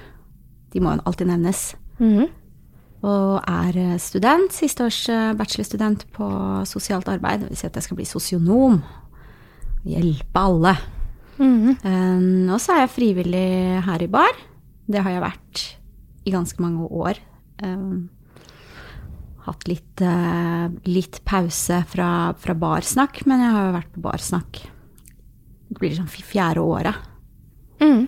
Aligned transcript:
De 0.72 0.80
må 0.80 0.94
jo 0.94 1.04
alltid 1.04 1.28
nevnes. 1.28 1.74
Mm 1.98 2.16
-hmm 2.18 2.32
og 3.04 3.44
er 3.44 3.76
eh, 3.76 4.00
student, 4.00 4.52
sisteårs 4.54 5.04
års 5.10 5.36
bachelorstudent 5.38 6.06
på 6.14 6.26
sosialt 6.68 7.08
arbeid. 7.12 7.42
Det 7.42 7.52
vil 7.52 7.60
si 7.60 7.68
at 7.68 7.76
jeg 7.76 7.86
skal 7.86 8.00
bli 8.00 8.08
sosionom. 8.08 8.80
Hjelpe 9.84 10.40
alle. 10.40 10.74
Mm. 11.36 11.74
Og 12.54 12.60
så 12.62 12.72
er 12.72 12.84
jeg 12.84 12.94
frivillig 12.94 13.48
her 13.84 14.04
i 14.04 14.08
bar. 14.08 14.36
Det 14.86 15.02
har 15.02 15.12
jeg 15.12 15.24
vært 15.24 15.64
i 16.24 16.32
ganske 16.32 16.62
mange 16.62 16.86
år. 16.88 17.18
Um, 17.60 18.06
hatt 19.44 19.66
litt, 19.68 20.00
litt 20.88 21.18
pause 21.28 21.82
fra, 21.90 22.08
fra, 22.40 22.56
barsnakk, 22.56 23.24
men 23.28 23.44
jeg 23.44 23.52
har 23.52 23.66
jo 23.66 23.76
vært 23.76 23.92
på 23.92 24.04
barsnakk. 24.06 24.62
Det 25.74 25.82
blir 25.82 25.96
sånn 25.96 26.10
fjerde 26.10 26.62
året. 26.62 27.10
Mm. 27.82 28.06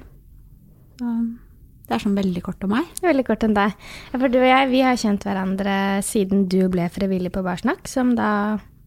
Det 1.87 1.95
er 1.95 2.03
sånn 2.03 2.17
veldig 2.19 2.43
kort 2.47 2.63
om 2.67 2.73
meg. 2.77 2.87
Veldig 3.03 3.25
kort 3.27 3.45
om 3.47 3.55
deg. 3.57 3.75
For 4.15 4.31
du 4.31 4.39
og 4.41 4.49
jeg 4.49 4.71
vi 4.73 4.83
har 4.87 4.99
kjent 5.01 5.27
hverandre 5.27 5.77
siden 6.07 6.47
du 6.51 6.61
ble 6.73 6.89
frivillig 6.95 7.33
på 7.35 7.45
Barsnakk, 7.47 7.87
som 7.91 8.15
da 8.19 8.31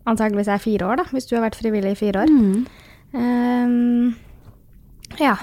antageligvis 0.09 0.49
er 0.51 0.63
fire 0.63 0.87
år, 0.87 1.01
da, 1.03 1.05
hvis 1.13 1.29
du 1.29 1.35
har 1.37 1.45
vært 1.45 1.59
frivillig 1.59 1.93
i 1.93 1.99
fire 1.99 2.23
år. 2.23 2.33
Mm. 2.33 2.65
Um, 3.13 4.15
ja. 5.21 5.35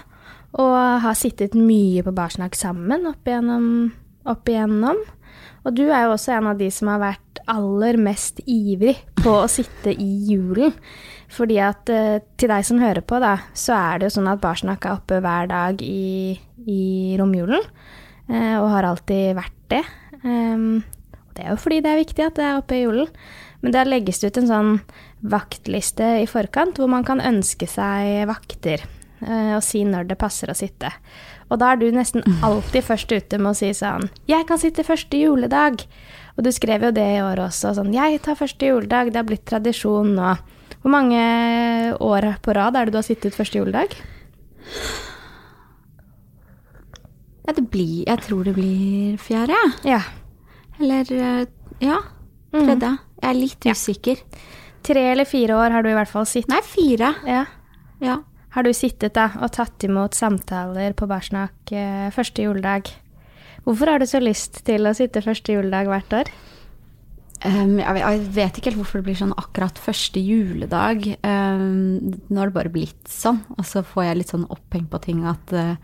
Og 0.56 0.74
har 1.04 1.16
sittet 1.18 1.56
mye 1.58 2.04
på 2.04 2.14
Barsnakk 2.16 2.56
sammen 2.56 3.04
opp 3.10 3.28
igjennom, 3.28 3.68
opp 4.28 4.48
igjennom. 4.48 5.02
Og 5.66 5.74
du 5.76 5.86
er 5.88 6.06
jo 6.06 6.14
også 6.14 6.36
en 6.36 6.52
av 6.52 6.60
de 6.60 6.70
som 6.72 6.92
har 6.92 7.02
vært 7.02 7.40
aller 7.50 7.98
mest 8.00 8.40
ivrig 8.46 8.96
på 9.18 9.32
å 9.42 9.50
sitte 9.50 9.92
i 9.92 10.10
julen. 10.28 10.74
Fordi 11.32 11.56
at 11.58 11.90
uh, 11.90 12.18
til 12.38 12.52
deg 12.52 12.66
som 12.66 12.82
hører 12.82 13.02
på, 13.02 13.18
da, 13.22 13.36
så 13.56 13.74
er 13.74 13.98
det 13.98 14.10
jo 14.10 14.18
sånn 14.18 14.30
at 14.30 14.42
Barsnakk 14.42 14.86
er 14.86 14.98
oppe 14.98 15.20
hver 15.24 15.48
dag 15.50 15.82
i 15.82 16.36
i 16.66 17.14
romjulen, 17.18 17.62
eh, 18.28 18.56
og 18.58 18.70
har 18.74 18.88
alltid 18.88 19.36
vært 19.38 19.58
det. 19.70 19.82
Og 20.26 21.36
det 21.36 21.44
er 21.44 21.52
jo 21.52 21.60
fordi 21.60 21.82
det 21.84 21.92
er 21.92 22.02
viktig 22.02 22.24
at 22.26 22.38
det 22.38 22.46
er 22.46 22.58
oppe 22.60 22.78
i 22.78 22.82
julen. 22.84 23.10
Men 23.62 23.74
der 23.74 23.88
legges 23.88 24.20
det 24.20 24.32
ut 24.32 24.42
en 24.42 24.50
sånn 24.50 24.72
vaktliste 25.26 26.08
i 26.22 26.26
forkant, 26.28 26.78
hvor 26.78 26.90
man 26.90 27.06
kan 27.06 27.22
ønske 27.24 27.68
seg 27.70 28.26
vakter 28.28 28.82
uh, 29.22 29.56
og 29.56 29.62
si 29.64 29.80
når 29.86 30.10
det 30.10 30.18
passer 30.20 30.50
å 30.52 30.58
sitte. 30.58 30.90
Og 31.48 31.60
da 31.62 31.72
er 31.72 31.80
du 31.80 31.86
nesten 31.94 32.26
alltid 32.46 32.84
først 32.84 33.14
ute 33.14 33.40
med 33.40 33.54
å 33.54 33.58
si 33.58 33.72
sånn 33.74 34.10
'Jeg 34.28 34.46
kan 34.46 34.60
sitte 34.60 34.86
første 34.86 35.16
juledag'. 35.16 35.86
Og 36.36 36.44
du 36.44 36.52
skrev 36.52 36.84
jo 36.84 36.92
det 36.92 37.06
i 37.16 37.22
år 37.24 37.40
også, 37.46 37.74
sånn 37.78 37.94
'Jeg 37.94 38.22
tar 38.22 38.36
første 38.36 38.66
juledag', 38.66 39.12
det 39.12 39.22
har 39.22 39.28
blitt 39.28 39.46
tradisjon 39.46 40.14
nå. 40.14 40.36
Hvor 40.86 40.92
mange 40.94 41.18
år 41.98 42.28
på 42.46 42.52
rad 42.54 42.76
er 42.78 42.86
det 42.86 42.92
du 42.94 42.98
har 43.00 43.02
sittet 43.02 43.34
første 43.34 43.58
juledag? 43.58 43.90
Ja, 47.46 47.54
det 47.56 47.64
blir 47.70 48.04
Jeg 48.06 48.22
tror 48.22 48.44
det 48.46 48.54
blir 48.54 49.16
fjerde, 49.18 49.56
ja. 49.86 50.00
Eller 50.78 51.10
eh, 51.10 51.46
Ja, 51.82 51.98
Mm. 52.54 52.62
tredje. 52.68 52.90
Jeg 53.20 53.28
er 53.30 53.34
litt 53.34 53.66
usikker. 53.66 54.16
Tre 54.86 55.02
eller 55.10 55.24
fire 55.26 55.56
år 55.58 55.70
har 55.74 55.82
du 55.82 55.88
i 55.90 55.94
hvert 55.96 56.08
fall 56.08 56.24
sittet. 56.24 56.48
Nei, 56.48 56.60
fire. 56.62 57.10
Ja. 57.26 57.44
Ja. 58.00 58.14
Har 58.54 58.62
du 58.62 58.70
sittet 58.72 59.12
da 59.18 59.26
og 59.42 59.50
tatt 59.52 59.82
imot 59.84 60.14
samtaler 60.14 60.94
på 60.94 61.08
Barsnakk 61.10 61.72
eh, 61.72 62.08
første 62.14 62.46
juledag? 62.46 62.88
Hvorfor 63.66 63.90
har 63.90 63.98
du 63.98 64.06
så 64.06 64.20
lyst 64.22 64.62
til 64.64 64.86
å 64.86 64.94
sitte 64.94 65.20
første 65.20 65.52
juledag 65.52 65.90
hvert 65.90 66.12
år? 66.14 66.30
Um, 67.44 67.76
jeg, 67.82 68.20
vet 68.32 68.56
ikke 68.56 68.70
helt 68.70 68.80
hvorfor 68.80 69.02
det 69.02 69.10
blir 69.10 69.18
sånn 69.18 69.34
akkurat 69.36 69.78
første 69.80 70.20
juledag. 70.22 71.04
Um, 71.20 72.16
nå 72.30 72.40
har 72.40 72.50
det 72.50 72.56
bare 72.56 72.72
blitt 72.72 73.10
sånn. 73.12 73.42
Og 73.58 73.66
så 73.68 73.84
får 73.84 74.08
jeg 74.08 74.20
litt 74.22 74.32
sånn 74.32 74.48
oppheng 74.52 74.86
på 74.90 75.00
ting 75.04 75.22
at, 75.28 75.52
uh, 75.52 75.76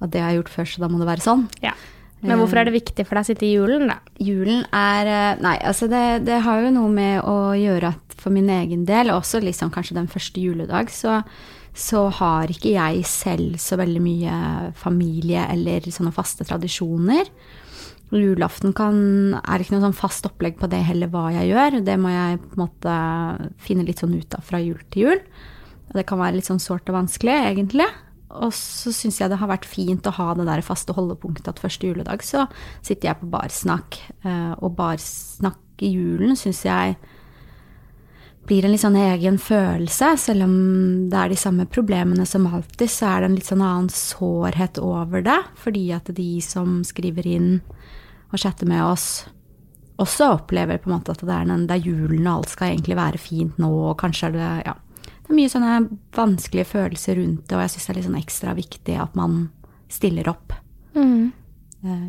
at 0.00 0.14
det 0.14 0.22
har 0.24 0.32
jeg 0.32 0.42
gjort 0.42 0.54
før, 0.54 0.70
så 0.72 0.84
da 0.84 0.90
må 0.92 1.02
det 1.02 1.10
være 1.10 1.26
sånn. 1.26 1.46
Ja. 1.64 1.76
Men 2.24 2.40
hvorfor 2.40 2.58
er 2.58 2.66
det 2.66 2.74
viktig 2.74 3.04
for 3.06 3.14
deg 3.14 3.26
å 3.26 3.28
sitte 3.28 3.46
i 3.46 3.52
julen, 3.52 3.92
da? 3.92 4.00
Julen 4.18 4.64
er 4.74 5.10
uh, 5.12 5.42
Nei, 5.44 5.54
altså 5.68 5.86
det, 5.90 6.24
det, 6.26 6.40
har 6.46 6.64
jo 6.64 6.74
noe 6.74 6.90
med 6.90 7.20
å 7.22 7.36
gjøre 7.54 7.92
at 7.92 8.18
for 8.18 8.34
min 8.34 8.48
egen 8.50 8.82
del, 8.88 9.12
også 9.14 9.38
liksom 9.44 9.70
kanskje 9.74 10.00
den 10.00 10.10
første 10.10 10.42
juledag, 10.42 10.90
så, 10.90 11.20
så 11.76 12.08
har 12.18 12.50
ikke 12.50 12.74
jeg 12.74 13.04
selv 13.06 13.60
så 13.62 13.78
veldig 13.78 14.02
mye 14.02 14.40
familie 14.80 15.44
eller 15.52 15.86
sånne 15.94 16.10
faste 16.16 16.48
tradisjoner. 16.48 17.30
Julaften 18.08 18.72
kan, 18.72 18.98
er 19.42 19.60
ikke 19.60 19.74
noe 19.74 19.84
sånn 19.84 19.96
fast 19.96 20.26
opplegg 20.28 20.56
på 20.60 20.70
det 20.72 20.80
heller, 20.86 21.10
hva 21.12 21.28
jeg 21.34 21.50
gjør. 21.50 21.78
Det 21.84 21.96
må 22.00 22.12
jeg 22.14 22.40
på 22.40 22.56
en 22.56 22.62
måte 22.62 22.94
finne 23.60 23.84
litt 23.84 24.00
sånn 24.00 24.16
ut 24.16 24.36
av 24.38 24.44
fra 24.48 24.60
jul 24.62 24.80
til 24.88 25.04
jul. 25.04 25.24
Det 25.92 26.04
kan 26.08 26.20
være 26.20 26.38
litt 26.38 26.48
sånn 26.48 26.62
sårt 26.62 26.88
og 26.88 26.96
vanskelig, 27.02 27.36
egentlig. 27.50 27.88
Og 28.38 28.52
så 28.56 28.92
syns 28.92 29.20
jeg 29.20 29.32
det 29.32 29.38
har 29.40 29.48
vært 29.48 29.68
fint 29.68 30.08
å 30.08 30.14
ha 30.18 30.32
det 30.36 30.48
der 30.48 30.64
faste 30.64 30.92
holdepunktet 30.96 31.48
at 31.48 31.60
første 31.62 31.88
juledag 31.88 32.24
så 32.24 32.44
sitter 32.84 33.10
jeg 33.10 33.20
på 33.22 33.30
barsnakk. 33.32 34.00
Eh, 34.24 34.52
og 34.60 34.74
barsnakk 34.76 35.84
i 35.84 35.92
julen 35.94 36.36
syns 36.36 36.64
jeg 36.66 36.98
blir 38.48 38.64
en 38.64 38.72
litt 38.72 38.82
sånn 38.84 38.98
egen 39.00 39.36
følelse. 39.40 40.14
Selv 40.20 40.46
om 40.46 40.54
det 41.12 41.20
er 41.20 41.32
de 41.32 41.40
samme 41.40 41.68
problemene 41.68 42.24
som 42.28 42.48
alltid, 42.48 42.88
så 42.92 43.12
er 43.12 43.20
det 43.20 43.30
en 43.30 43.38
litt 43.38 43.48
sånn 43.48 43.64
annen 43.64 43.90
sårhet 43.92 44.80
over 44.80 45.24
det. 45.24 45.38
Fordi 45.60 45.84
at 45.96 46.08
de 46.16 46.30
som 46.44 46.80
skriver 46.88 47.28
inn 47.28 47.50
og 48.28 48.40
chatte 48.40 48.68
med 48.68 48.84
oss, 48.84 49.08
også 49.98 50.32
opplever 50.36 50.78
på 50.78 50.90
en 50.90 50.98
måte 50.98 51.14
at 51.14 51.24
det 51.24 51.34
er, 51.34 51.48
den, 51.48 51.66
det 51.66 51.78
er 51.78 51.88
julen, 51.88 52.26
og 52.26 52.34
alt 52.34 52.52
skal 52.54 52.72
egentlig 52.72 52.98
være 52.98 53.20
fint 53.22 53.58
nå, 53.58 53.70
og 53.90 53.96
kanskje 54.00 54.28
er 54.28 54.36
det 54.36 54.50
ja, 54.68 54.76
det 55.28 55.34
er 55.34 55.40
mye 55.42 55.52
sånne 55.52 55.72
vanskelige 56.16 56.70
følelser 56.70 57.18
rundt 57.20 57.42
det, 57.48 57.56
og 57.56 57.64
jeg 57.64 57.74
syns 57.74 57.84
det 57.84 57.92
er 57.92 57.98
litt 57.98 58.08
sånn 58.08 58.22
ekstra 58.22 58.54
viktig 58.56 58.94
at 59.02 59.18
man 59.18 59.42
stiller 59.92 60.30
opp 60.30 60.54
mm. 60.94 61.26
eh, 61.84 62.06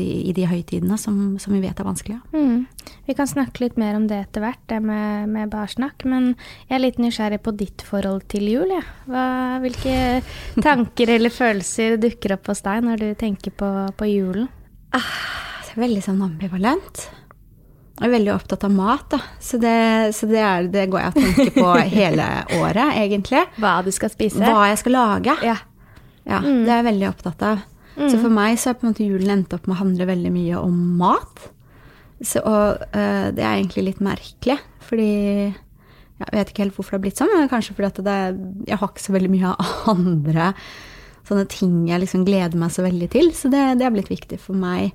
de, 0.00 0.06
i 0.30 0.32
de 0.34 0.46
høytidene 0.48 0.96
som, 0.98 1.36
som, 1.42 1.54
vi 1.54 1.60
vet 1.62 1.78
er 1.78 1.86
vanskelige. 1.86 2.18
Mm. 2.32 2.64
Vi 3.06 3.14
kan 3.14 3.28
snakke 3.28 3.62
litt 3.62 3.78
mer 3.78 3.98
om 3.98 4.08
det 4.10 4.22
etter 4.24 4.42
hvert, 4.42 4.62
det 4.72 4.80
med, 4.82 5.28
med 5.30 5.52
barsnakk. 5.52 6.06
Men 6.08 6.32
jeg 6.70 6.78
er 6.78 6.82
litt 6.82 7.00
nysgjerrig 7.02 7.42
på 7.44 7.52
ditt 7.58 7.84
forhold 7.84 8.24
til 8.32 8.48
jul. 8.48 8.72
Ja. 8.72 9.60
Hvilke 9.60 10.24
tanker 10.64 11.12
eller 11.18 11.34
følelser 11.34 11.98
dukker 12.00 12.38
opp 12.38 12.48
hos 12.50 12.64
deg 12.64 12.86
når 12.86 13.02
du 13.02 13.08
tenker 13.20 13.54
på, 13.54 13.70
på 13.98 14.08
julen? 14.08 14.48
Ah, 14.94 15.12
det 15.66 15.74
er 15.74 15.82
veldig 15.82 16.02
sånn 16.04 16.22
ambivalent. 16.22 17.04
Jeg 17.94 18.08
er 18.08 18.12
veldig 18.12 18.32
opptatt 18.34 18.64
av 18.66 18.72
mat, 18.74 19.04
da. 19.10 19.20
Så, 19.42 19.58
det, 19.62 19.74
så 20.14 20.26
det, 20.30 20.40
er, 20.42 20.66
det, 20.70 20.88
går 20.90 21.02
jeg 21.02 21.12
og 21.12 21.18
tenker 21.20 21.52
på 21.54 21.68
hele 21.98 22.26
året, 22.58 22.98
egentlig. 22.98 23.44
Hva 23.62 23.76
du 23.86 23.90
skal 23.94 24.10
spise? 24.10 24.42
Hva 24.42 24.68
jeg 24.70 24.80
skal 24.82 24.96
lage. 24.96 25.36
Ja. 25.46 25.56
ja 26.26 26.40
mm. 26.42 26.64
Det 26.66 26.72
er 26.72 26.80
jeg 26.80 26.88
veldig 26.90 27.08
opptatt 27.10 27.44
av. 27.46 27.66
Mm. 27.94 28.08
Så 28.10 28.18
for 28.18 28.34
meg 28.34 28.58
så 28.58 28.70
har 28.70 28.78
på 28.78 28.86
en 28.86 28.94
måte 28.94 29.06
julen 29.06 29.34
endt 29.36 29.54
opp 29.54 29.68
med 29.68 29.76
å 29.76 29.82
handle 29.82 30.08
veldig 30.10 30.32
mye 30.34 30.62
om 30.62 30.80
mat. 30.98 31.44
Så, 32.18 32.42
og 32.42 32.82
uh, 32.94 33.28
det 33.34 33.42
er 33.44 33.60
egentlig 33.60 33.88
litt 33.90 34.02
merkelig, 34.02 34.58
fordi 34.88 35.12
jeg 36.24 36.30
vet 36.30 36.50
ikke 36.50 36.64
helt 36.64 36.76
hvorfor 36.76 36.94
det 36.94 36.98
har 36.98 37.04
blitt 37.04 37.20
sånn, 37.20 37.32
men 37.34 37.50
kanskje 37.50 37.74
fordi 37.76 37.90
at 37.90 38.02
det, 38.06 38.18
jeg 38.70 38.78
har 38.80 38.90
ikke 38.90 39.02
så 39.02 39.14
veldig 39.14 39.30
mye 39.32 39.54
av 39.54 39.88
andre 39.94 40.50
sånne 41.24 41.46
ting 41.50 41.84
jeg 41.88 42.02
liksom 42.02 42.24
gleder 42.26 42.58
meg 42.60 42.72
så 42.74 42.84
veldig 42.84 43.08
til. 43.12 43.30
Så 43.36 43.50
det, 43.52 43.62
det 43.80 43.86
har 43.86 43.94
blitt 43.94 44.12
viktig 44.12 44.38
for 44.42 44.58
meg. 44.58 44.94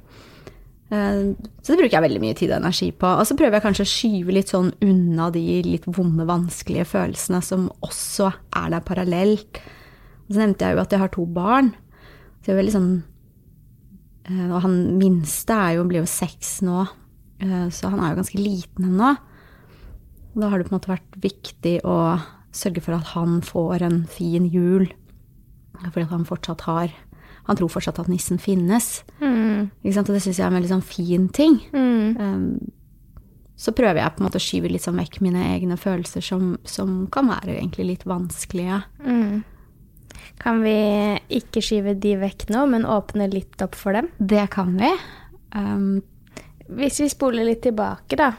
Uh, 0.89 1.37
så 1.61 1.75
det 1.75 1.83
bruker 1.83 1.99
jeg 1.99 2.05
veldig 2.07 2.21
mye 2.23 2.37
tid 2.37 2.53
og 2.53 2.59
energi 2.61 2.89
på. 2.97 3.09
Og 3.09 3.27
så 3.29 3.37
prøver 3.37 3.59
jeg 3.59 3.65
kanskje 3.65 3.85
å 3.85 3.91
skyve 3.91 4.35
litt 4.35 4.53
sånn 4.53 4.71
unna 4.85 5.29
de 5.33 5.43
litt 5.67 5.85
vonde, 5.89 6.25
vanskelige 6.29 6.87
følelsene 6.89 7.41
som 7.45 7.67
også 7.85 8.31
er 8.57 8.73
der 8.73 8.85
parallelt 8.85 9.61
Og 10.25 10.33
så 10.33 10.41
nevnte 10.41 10.65
jeg 10.65 10.77
jo 10.77 10.81
at 10.81 10.95
jeg 10.95 11.03
har 11.03 11.13
to 11.13 11.27
barn. 11.29 11.71
Så 12.39 12.49
jeg 12.49 12.55
er 12.55 12.61
veldig 12.63 12.73
sånn 12.73 12.91
eh, 14.29 14.47
Og 14.47 14.57
han 14.65 14.79
minste 14.97 15.57
er 15.57 15.77
jo, 15.77 15.85
blir 15.89 16.01
jo 16.01 16.09
seks 16.09 16.59
nå, 16.65 16.87
eh, 17.43 17.67
så 17.73 17.93
han 17.93 18.01
er 18.01 18.13
jo 18.13 18.21
ganske 18.23 18.41
liten 18.41 18.89
ennå. 18.89 19.13
Da 20.39 20.49
har 20.49 20.57
det 20.57 20.69
på 20.69 20.73
en 20.73 20.79
måte 20.79 20.93
vært 20.93 21.21
viktig 21.21 21.79
å 21.85 21.99
sørge 22.55 22.81
for 22.81 22.97
at 22.97 23.13
han 23.13 23.39
får 23.45 23.85
en 23.85 24.01
fin 24.09 24.45
jul. 24.49 24.87
Fordi 25.87 26.07
han 26.11 26.27
fortsatt 26.27 26.65
har 26.67 26.91
Han 27.49 27.57
tror 27.57 27.69
fortsatt 27.73 27.97
at 27.97 28.09
nissen 28.11 28.37
finnes. 28.37 29.03
Mm. 29.23 29.71
Og 29.81 30.09
det 30.11 30.19
syns 30.21 30.37
jeg 30.37 30.43
er 30.43 30.51
en 30.51 30.57
veldig 30.59 30.69
sånn 30.69 30.83
fin 30.85 31.23
ting. 31.33 31.55
Mm. 31.73 32.19
Um, 32.19 32.69
så 33.57 33.73
prøver 33.73 33.97
jeg 33.99 34.13
på 34.13 34.21
en 34.21 34.27
måte 34.27 34.37
å 34.37 34.43
skyve 34.43 34.69
litt 34.69 34.85
sånn 34.85 34.99
vekk 35.01 35.17
mine 35.25 35.41
egne 35.55 35.75
følelser 35.79 36.23
som, 36.23 36.53
som 36.63 37.07
kan 37.11 37.27
være 37.31 37.57
egentlig 37.57 37.87
litt 37.87 38.05
vanskelige. 38.05 38.83
Mm. 39.01 39.41
Kan 40.39 40.61
vi 40.63 40.75
ikke 41.39 41.63
skyve 41.63 41.97
de 41.99 42.13
vekk 42.21 42.47
nå, 42.53 42.63
men 42.71 42.87
åpne 42.87 43.27
litt 43.33 43.59
opp 43.65 43.75
for 43.75 43.97
dem? 43.97 44.07
Det 44.19 44.45
kan 44.53 44.77
vi. 44.79 44.93
Um, 45.57 45.99
Hvis 46.69 47.01
vi 47.01 47.09
spoler 47.11 47.49
litt 47.49 47.63
tilbake, 47.65 48.15
da. 48.19 48.31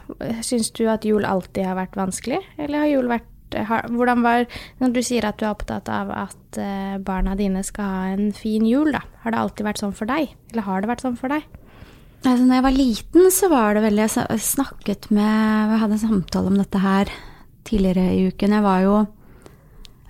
Syns 0.46 0.70
du 0.76 0.87
at 0.88 1.04
jul 1.04 1.26
alltid 1.26 1.66
har 1.69 1.76
vært 1.82 1.98
vanskelig? 1.98 2.40
Eller 2.56 2.87
har 2.87 2.92
jul 2.94 3.10
vært 3.10 3.30
har, 3.55 3.88
Hvordan 3.91 4.23
var 4.23 4.47
Når 4.81 4.93
du 4.94 5.00
sier 5.02 5.26
at 5.26 5.38
du 5.41 5.47
er 5.47 5.55
opptatt 5.55 5.88
av 5.93 6.11
at 6.14 6.58
eh, 6.61 6.99
barna 6.99 7.37
dine 7.38 7.62
skal 7.67 7.85
ha 7.85 8.02
en 8.14 8.31
fin 8.37 8.67
jul, 8.67 8.93
da. 8.94 9.02
Har 9.25 9.35
det 9.35 9.41
alltid 9.41 9.67
vært 9.67 9.82
sånn 9.82 9.97
for 9.97 10.11
deg? 10.11 10.35
Eller 10.52 10.67
har 10.67 10.81
det 10.81 10.91
vært 10.93 11.06
sånn 11.06 11.19
for 11.20 11.32
deg? 11.32 11.47
altså, 12.20 12.44
når 12.44 12.58
jeg 12.58 12.67
var 12.67 12.76
liten, 12.76 13.31
så 13.32 13.49
var 13.49 13.75
det 13.75 13.87
veldig 13.87 14.05
Jeg 14.05 14.43
snakket 14.44 15.11
med 15.11 15.25
Jeg 15.73 15.81
hadde 15.81 15.97
en 15.97 16.05
samtale 16.05 16.52
om 16.52 16.58
dette 16.61 16.82
her 16.82 17.12
tidligere 17.64 18.12
i 18.17 18.29
uken. 18.32 18.56
Jeg 18.56 18.64
var 18.64 18.85
jo 18.85 18.94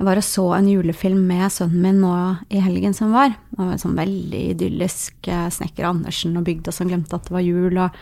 jeg 0.00 0.06
var 0.08 0.16
og 0.16 0.24
så 0.24 0.42
en 0.56 0.68
julefilm 0.70 1.26
med 1.28 1.52
sønnen 1.52 1.82
min 1.84 1.98
nå 2.00 2.10
i 2.48 2.60
helgen 2.64 2.94
som 2.96 3.10
var. 3.12 3.34
Det 3.50 3.58
var 3.58 3.74
en 3.74 3.82
sånn 3.82 3.98
veldig 3.98 4.38
idyllisk 4.54 5.28
eh, 5.28 5.50
snekker 5.52 5.84
Andersen 5.84 6.38
og 6.40 6.46
bygda 6.46 6.72
som 6.72 6.88
glemte 6.88 7.18
at 7.18 7.28
det 7.28 7.34
var 7.34 7.44
jul. 7.44 7.76
Og, 7.76 7.98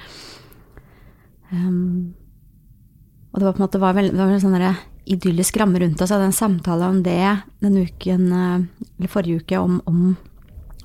um, 1.50 2.14
og 3.32 3.40
det 3.40 3.48
var 3.48 3.56
på 3.56 3.58
en 3.58 3.64
måte 3.64 3.82
var 3.82 3.98
veld, 3.98 4.14
det 4.14 4.22
var 4.22 4.38
sånn 4.38 4.54
derre 4.54 4.76
idyllisk 5.14 5.56
ramme 5.60 5.80
rundt 5.82 6.00
oss. 6.00 6.10
Jeg 6.10 6.18
hadde 6.18 6.30
en 6.30 6.36
samtale 6.36 6.88
om 6.88 7.02
det 7.04 7.20
den 7.64 7.78
uken, 7.80 8.26
eh, 8.32 8.88
eller 8.98 9.12
forrige 9.12 9.42
uke 9.42 9.60
om, 9.60 9.80
om 9.88 10.16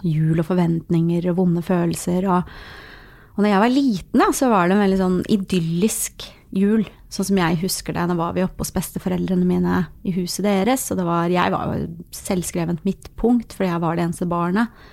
jul 0.03 0.39
og 0.39 0.47
forventninger 0.49 1.29
og 1.31 1.37
vonde 1.39 1.63
følelser. 1.65 2.27
Og, 2.31 2.55
og 3.35 3.43
når 3.43 3.53
jeg 3.53 3.63
var 3.63 3.73
liten, 3.73 4.23
da, 4.23 4.31
så 4.35 4.49
var 4.51 4.67
det 4.67 4.77
en 4.77 4.83
veldig 4.83 5.01
sånn 5.01 5.19
idyllisk 5.31 6.27
jul. 6.53 6.85
Sånn 7.13 7.29
som 7.29 7.39
jeg 7.39 7.61
husker 7.61 7.95
det. 7.95 8.07
Da 8.09 8.17
var 8.17 8.33
vi 8.35 8.45
oppe 8.45 8.65
hos 8.65 8.73
besteforeldrene 8.73 9.47
mine 9.47 9.85
i 10.05 10.13
huset 10.15 10.45
deres. 10.47 10.85
Og 10.93 11.01
var, 11.05 11.31
jeg 11.33 11.53
var 11.53 11.71
jo 11.71 11.87
selvskrevent 12.15 12.83
midtpunkt, 12.87 13.55
fordi 13.55 13.71
jeg 13.71 13.83
var 13.83 13.97
det 13.97 14.07
eneste 14.07 14.29
barnet. 14.29 14.83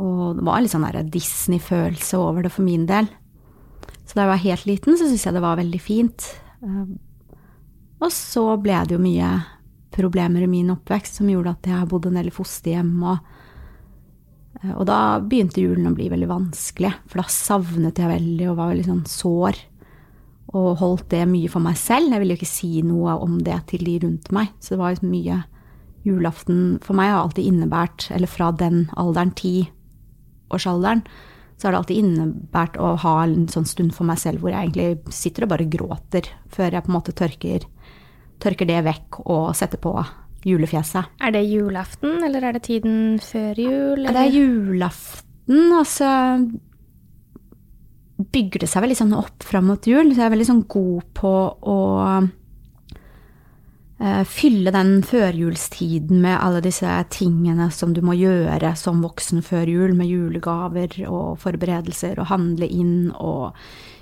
Og 0.00 0.38
det 0.38 0.46
var 0.46 0.62
litt 0.62 0.72
sånn 0.72 0.86
Disney-følelse 1.12 2.20
over 2.20 2.46
det 2.46 2.54
for 2.54 2.64
min 2.64 2.86
del. 2.88 3.10
Så 4.06 4.16
da 4.16 4.24
jeg 4.24 4.32
var 4.32 4.42
helt 4.42 4.66
liten, 4.66 4.96
så 4.96 5.06
syntes 5.06 5.26
jeg 5.26 5.36
det 5.36 5.44
var 5.44 5.60
veldig 5.60 5.80
fint. 5.82 6.30
Og 8.00 8.12
så 8.14 8.44
ble 8.60 8.78
det 8.86 8.96
jo 8.96 9.02
mye 9.02 9.30
problemer 9.92 10.44
i 10.44 10.50
min 10.50 10.72
oppvekst 10.72 11.20
som 11.20 11.28
gjorde 11.30 11.52
at 11.56 11.68
jeg 11.68 11.88
bodde 11.90 12.10
en 12.10 12.20
del 12.20 12.30
i 12.30 12.34
fosterhjem. 12.34 12.92
Og, 13.04 13.18
og 14.76 14.84
da 14.88 15.00
begynte 15.20 15.62
julen 15.62 15.90
å 15.90 15.96
bli 15.96 16.08
veldig 16.12 16.30
vanskelig, 16.30 16.94
for 17.10 17.20
da 17.20 17.26
savnet 17.32 18.00
jeg 18.00 18.12
veldig 18.12 18.48
og 18.50 18.58
var 18.60 18.72
veldig 18.72 18.88
sånn 18.88 19.04
sår. 19.10 19.60
Og 20.50 20.70
holdt 20.80 21.10
det 21.12 21.26
mye 21.30 21.50
for 21.52 21.62
meg 21.62 21.76
selv. 21.78 22.10
Jeg 22.10 22.22
ville 22.22 22.34
jo 22.34 22.40
ikke 22.40 22.54
si 22.54 22.72
noe 22.82 23.18
om 23.22 23.38
det 23.46 23.60
til 23.70 23.84
de 23.86 23.98
rundt 24.06 24.32
meg. 24.34 24.54
Så 24.58 24.74
det 24.74 24.80
var 24.80 24.94
liksom 24.94 25.12
mye 25.12 25.42
julaften 26.06 26.78
for 26.84 26.96
meg 26.96 27.12
har 27.12 27.24
alltid 27.24 27.50
innebært, 27.50 28.08
eller 28.14 28.30
fra 28.30 28.50
den 28.56 28.86
alderen, 28.98 29.34
tiårsalderen, 29.36 31.04
så 31.56 31.68
har 31.68 31.74
det 31.74 31.80
alltid 31.82 32.00
innebært 32.00 32.78
å 32.80 32.94
ha 33.02 33.14
en 33.26 33.44
sånn 33.52 33.68
stund 33.68 33.92
for 33.92 34.08
meg 34.08 34.20
selv 34.22 34.40
hvor 34.40 34.54
jeg 34.54 34.70
egentlig 34.70 35.12
sitter 35.12 35.44
og 35.44 35.52
bare 35.52 35.68
gråter, 35.68 36.30
før 36.48 36.72
jeg 36.72 36.86
på 36.86 36.92
en 36.92 36.96
måte 36.96 37.16
tørker, 37.16 37.66
tørker 38.42 38.68
det 38.68 38.80
vekk 38.86 39.20
og 39.26 39.52
setter 39.58 39.80
på 39.82 39.94
julefjeset. 40.46 41.12
Er 41.20 41.34
det 41.34 41.44
julaften, 41.48 42.22
eller 42.24 42.48
er 42.48 42.56
det 42.56 42.64
tiden 42.68 43.20
før 43.22 43.60
jul? 43.60 44.00
Eller? 44.00 44.16
Det 44.16 44.26
er 44.26 44.36
julaften, 44.38 45.62
og 45.76 45.86
så 45.88 46.10
bygger 48.32 48.64
det 48.64 48.68
seg 48.68 48.84
vel 48.84 48.96
sånn 48.96 49.16
opp 49.16 49.44
fram 49.46 49.70
mot 49.70 49.86
jul. 49.88 50.12
Så 50.12 50.20
jeg 50.20 50.28
er 50.28 50.34
veldig 50.34 50.50
sånn 50.50 50.66
god 50.70 51.06
på 51.16 51.32
å 51.72 51.78
eh, 54.00 54.24
fylle 54.28 54.72
den 54.74 54.98
førjulstiden 55.06 56.20
med 56.22 56.38
alle 56.40 56.62
disse 56.64 56.90
tingene 57.12 57.70
som 57.74 57.94
du 57.96 58.02
må 58.04 58.16
gjøre 58.18 58.74
som 58.80 59.00
voksen 59.04 59.44
før 59.46 59.70
jul, 59.70 59.94
med 59.96 60.10
julegaver 60.10 60.98
og 61.08 61.40
forberedelser 61.44 62.20
og 62.20 62.30
handle 62.32 62.68
inn 62.68 63.10
og 63.16 63.56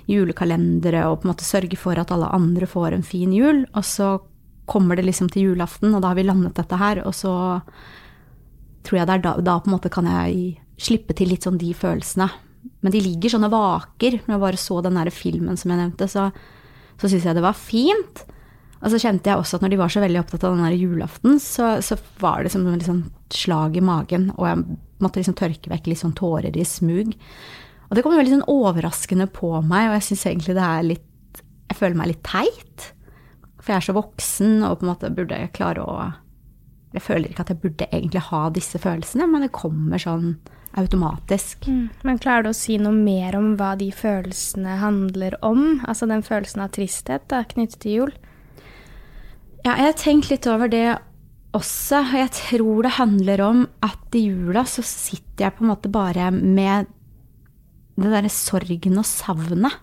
julekalendere 0.09 1.05
og 1.05 1.19
på 1.21 1.27
en 1.27 1.33
måte 1.35 1.45
sørge 1.45 1.77
for 1.77 1.99
at 2.01 2.11
alle 2.11 2.31
andre 2.33 2.67
får 2.69 2.95
en 2.97 3.05
fin 3.05 3.33
jul. 3.35 3.65
Og 3.77 3.85
så 3.85 4.17
kommer 4.69 4.99
det 4.99 5.07
liksom 5.07 5.31
til 5.33 5.49
julaften, 5.49 5.93
og 5.95 6.03
da 6.03 6.11
har 6.11 6.19
vi 6.19 6.27
landet 6.27 6.57
dette 6.59 6.77
her, 6.79 7.01
og 7.07 7.15
så 7.17 7.33
tror 8.85 8.99
jeg 8.99 9.09
det 9.09 9.17
er 9.17 9.23
da, 9.25 9.33
da 9.43 9.57
på 9.59 9.69
en 9.69 9.75
måte 9.75 9.91
kan 9.93 10.07
jeg 10.07 10.59
slippe 10.79 11.15
til 11.17 11.33
litt 11.33 11.45
sånn 11.45 11.59
de 11.59 11.73
følelsene. 11.75 12.29
Men 12.83 12.93
de 12.93 13.01
ligger 13.03 13.33
sånn 13.33 13.47
og 13.47 13.53
vaker. 13.53 14.21
Når 14.23 14.33
jeg 14.33 14.43
bare 14.43 14.59
så 14.59 14.79
den 14.83 14.99
der 14.99 15.11
filmen 15.13 15.59
som 15.59 15.71
jeg 15.73 15.81
nevnte, 15.81 16.07
så, 16.11 16.29
så 16.99 17.09
syns 17.11 17.27
jeg 17.27 17.35
det 17.35 17.43
var 17.43 17.57
fint. 17.57 18.23
Og 18.79 18.93
så 18.93 18.99
kjente 19.01 19.27
jeg 19.27 19.39
også 19.39 19.57
at 19.57 19.65
når 19.65 19.73
de 19.73 19.79
var 19.81 19.91
så 19.91 20.03
veldig 20.03 20.21
opptatt 20.21 20.45
av 20.47 20.55
den 20.55 20.63
der 20.63 20.77
julaften, 20.79 21.39
så, 21.43 21.73
så 21.83 21.97
var 22.21 22.45
det 22.45 22.53
som 22.53 22.63
et 22.67 22.79
liksom 22.79 23.01
slag 23.35 23.75
i 23.75 23.83
magen, 23.83 24.29
og 24.37 24.45
jeg 24.47 24.77
måtte 25.03 25.19
liksom 25.19 25.35
tørke 25.37 25.71
vekk 25.71 25.89
litt 25.91 25.99
sånn 25.99 26.15
tårer 26.15 26.55
i 26.55 26.63
smug. 26.67 27.11
Og 27.89 27.97
det 27.97 28.05
kom 28.05 28.15
veldig 28.15 28.37
sånn 28.37 28.47
overraskende 28.51 29.27
på 29.35 29.51
meg, 29.67 29.89
og 29.89 29.97
jeg 29.97 30.07
syns 30.07 30.25
egentlig 30.31 30.55
det 30.55 30.65
er 30.65 30.89
litt 30.93 31.05
Jeg 31.69 31.77
føler 31.77 31.99
meg 31.99 32.07
litt 32.09 32.23
teit. 32.25 32.85
For 33.69 33.75
jeg 33.75 33.83
er 33.83 33.85
så 33.85 33.93
voksen 33.93 34.63
og 34.65 34.79
på 34.79 34.81
en 34.81 34.89
måte 34.89 35.11
burde 35.13 35.37
klare 35.53 35.83
å 35.85 35.97
Jeg 36.95 37.03
føler 37.05 37.29
ikke 37.29 37.43
at 37.43 37.51
jeg 37.53 37.61
burde 37.61 37.85
egentlig 37.93 38.23
ha 38.31 38.47
disse 38.49 38.79
følelsene, 38.81 39.27
men 39.29 39.43
det 39.45 39.51
kommer 39.53 40.01
sånn 40.01 40.39
automatisk. 40.73 41.67
Mm. 41.69 41.91
Men 42.01 42.17
klarer 42.17 42.47
du 42.47 42.49
å 42.49 42.57
si 42.57 42.79
noe 42.81 42.97
mer 42.97 43.37
om 43.37 43.51
hva 43.59 43.75
de 43.77 43.91
følelsene 43.93 44.79
handler 44.81 45.37
om? 45.45 45.83
Altså 45.85 46.09
den 46.09 46.25
følelsen 46.25 46.65
av 46.65 46.73
tristhet 46.73 47.29
da, 47.29 47.43
knyttet 47.45 47.77
til 47.85 47.93
jul? 47.93 48.15
Ja, 49.61 49.75
jeg 49.75 49.85
har 49.85 49.97
tenkt 50.01 50.33
litt 50.33 50.49
over 50.49 50.73
det 50.73 50.97
også. 51.53 52.01
og 52.01 52.17
Jeg 52.23 52.33
tror 52.41 52.83
det 52.89 52.97
handler 52.97 53.47
om 53.51 53.65
at 53.85 54.17
i 54.17 54.25
jula 54.31 54.65
så 54.65 54.81
sitter 54.81 55.45
jeg 55.45 55.59
på 55.59 55.67
en 55.67 55.75
måte 55.75 55.93
bare 55.93 56.31
med 56.33 56.89
det 58.01 58.09
derre 58.17 58.33
sorgen 58.33 58.97
og 58.97 59.05
savnet 59.05 59.77